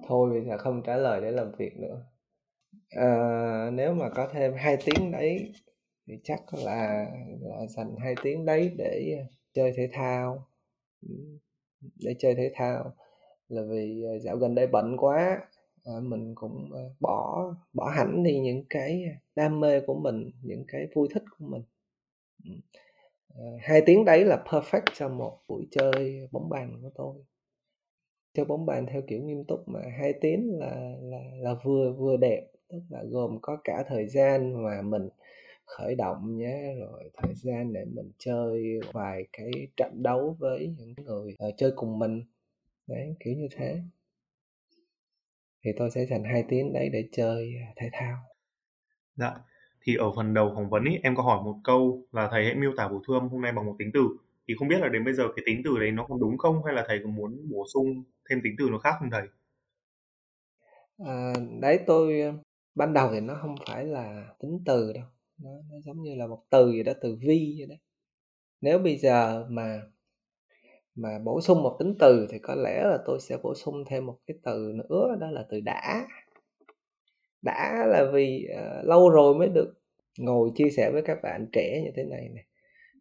[0.07, 2.03] thôi bây giờ không trả lời để làm việc nữa
[2.91, 5.53] à, nếu mà có thêm hai tiếng đấy
[6.07, 7.07] thì chắc là,
[7.41, 10.47] là dành hai tiếng đấy để chơi thể thao.
[11.81, 12.93] Để chơi thể thao.
[13.49, 15.41] Là vì ờ, dạo gần đây bận quá
[15.85, 16.71] à, mình cũng
[17.01, 19.05] bỏ bỏ hẳn đi những cái
[19.35, 21.63] đam mê của mình những cái vui thích của mình.
[23.61, 27.17] Hai tiếng đấy là perfect cho một buổi chơi bóng bàn của tôi.
[28.35, 32.17] Chơi bóng bàn theo kiểu nghiêm túc mà hai tiếng là là là vừa vừa
[32.17, 35.09] đẹp tức là gồm có cả thời gian mà mình
[35.65, 40.95] khởi động nhé rồi thời gian để mình chơi vài cái trận đấu với những
[41.05, 42.25] người uh, chơi cùng mình.
[42.87, 43.81] Đấy kiểu như thế.
[45.65, 48.19] Thì tôi sẽ dành hai tiếng đấy để chơi à, thể thao.
[49.17, 49.35] Dạ
[49.83, 52.55] thì ở phần đầu phỏng vấn ý, em có hỏi một câu là thầy hãy
[52.55, 54.09] miêu tả thu âm hôm nay bằng một tính từ.
[54.49, 56.65] Thì không biết là đến bây giờ cái tính từ đấy nó còn đúng không
[56.65, 59.23] hay là thầy có muốn bổ sung thêm tính từ nó khác không thầy?
[60.99, 62.35] À, đấy tôi
[62.75, 65.05] ban đầu thì nó không phải là tính từ đâu
[65.39, 67.75] nó, nó giống như là một từ gì đó từ vi vậy đó.
[68.61, 69.83] Nếu bây giờ mà
[70.95, 74.07] mà bổ sung một tính từ thì có lẽ là tôi sẽ bổ sung thêm
[74.07, 76.07] một cái từ nữa đó là từ đã.
[77.43, 79.75] Đã là vì uh, lâu rồi mới được
[80.19, 82.45] ngồi chia sẻ với các bạn trẻ như thế này này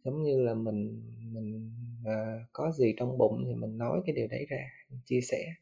[0.04, 1.02] giống như là mình
[1.34, 1.72] mình
[2.02, 4.58] uh, có gì trong bụng thì mình nói cái điều đấy ra
[5.06, 5.54] chia sẻ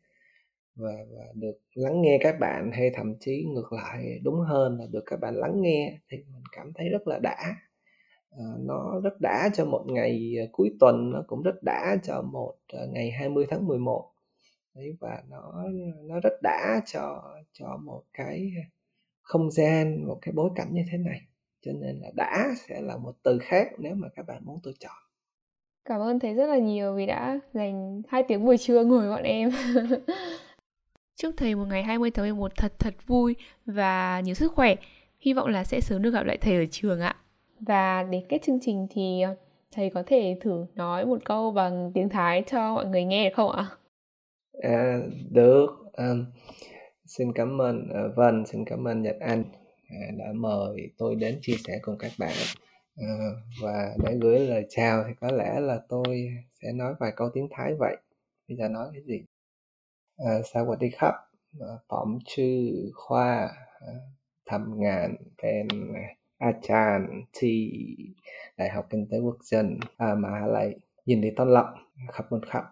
[0.75, 4.85] và, và được lắng nghe các bạn hay thậm chí ngược lại đúng hơn là
[4.91, 7.55] được các bạn lắng nghe thì mình cảm thấy rất là đã.
[8.31, 12.21] À, nó rất đã cho một ngày ờ, cuối tuần nó cũng rất đã cho
[12.21, 14.11] một ờ, ngày 20 tháng 11
[14.75, 15.63] đấy và nó
[16.03, 18.51] nó rất đã cho cho một cái
[19.21, 21.21] không gian một cái bối cảnh như thế này.
[21.61, 24.73] Cho nên là đã sẽ là một từ khác nếu mà các bạn muốn tôi
[24.79, 25.01] chọn.
[25.85, 29.23] Cảm ơn thầy rất là nhiều vì đã dành hai tiếng buổi trưa ngồi bọn
[29.23, 29.51] em.
[31.15, 33.35] chúc thầy một ngày 20 tháng 11 thật thật vui
[33.65, 34.75] và nhiều sức khỏe
[35.19, 37.15] hy vọng là sẽ sớm được gặp lại thầy ở trường ạ
[37.67, 39.35] và để kết chương trình thì ờ,
[39.71, 43.35] thầy có thể thử nói một câu bằng tiếng Thái cho mọi người nghe được
[43.35, 43.65] không ạ?
[44.61, 44.99] À,
[45.31, 45.67] được.
[45.93, 46.13] À,
[47.05, 49.43] xin cảm ơn uh, Vân, xin cảm ơn Nhật Anh
[49.89, 52.33] à, đã mời tôi đến chia sẻ cùng các bạn.
[52.97, 53.07] À,
[53.61, 56.29] và để gửi lời chào thì có lẽ là tôi
[56.61, 57.97] sẽ nói vài câu tiếng Thái vậy.
[58.47, 59.23] Bây giờ nói cái gì?
[60.24, 61.14] À, สวัสดีครับ
[61.90, 62.58] ผมชื่อ
[63.02, 63.30] ขว้า
[64.50, 65.66] ทำงานเป็น
[66.44, 67.60] อาจารย์ที่
[68.58, 69.66] Đại học Kinh tế Quốc dân
[69.96, 70.68] à, mà lại
[71.06, 71.74] nhìn đi tôn lập
[72.12, 72.64] khắp một khắp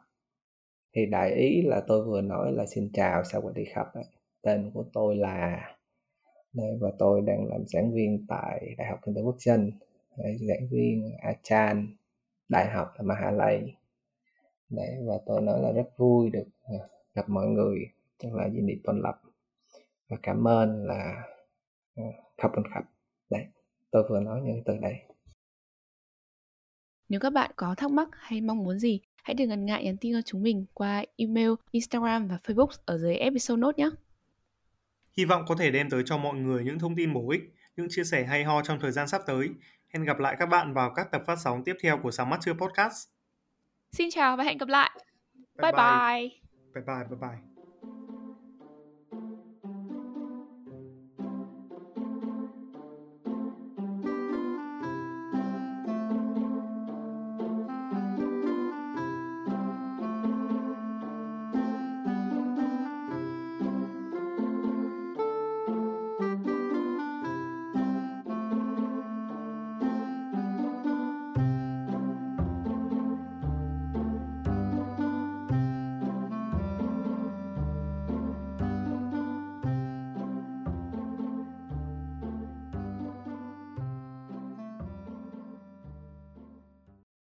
[0.93, 3.87] thì đại ý là tôi vừa nói là xin chào sao đi khắp
[4.43, 5.41] tên của tôi là
[6.53, 9.73] đây và tôi đang làm giảng viên tại Đại học Kinh tế Quốc dân
[10.49, 11.97] giảng viên Achan
[12.49, 13.77] Đại học là Mahalay
[14.69, 16.79] Đấy, và tôi nói là rất vui được à,
[17.20, 17.80] gặp mọi người
[18.18, 19.22] chắc là Dinh Đi Tôn Lập
[20.10, 21.24] và cảm ơn là
[21.96, 22.04] à,
[22.38, 22.84] khắp một khắp
[23.30, 23.46] đấy
[23.92, 24.94] tôi vừa nói những từ đây
[27.10, 29.98] nếu các bạn có thắc mắc hay mong muốn gì, hãy đừng ngần ngại nhắn
[29.98, 33.90] tin cho chúng mình qua email, Instagram và Facebook ở dưới episode note nhé.
[35.18, 37.42] Hy vọng có thể đem tới cho mọi người những thông tin bổ ích,
[37.78, 39.50] những chia sẻ hay ho trong thời gian sắp tới.
[39.94, 42.40] Hẹn gặp lại các bạn vào các tập phát sóng tiếp theo của Sáng Mắt
[42.42, 43.08] Chưa Podcast.
[43.92, 44.92] Xin chào và hẹn gặp lại.
[45.62, 46.22] Bye bye.
[46.22, 46.39] Bye
[46.74, 47.16] bye, bye bye.
[47.16, 47.49] bye.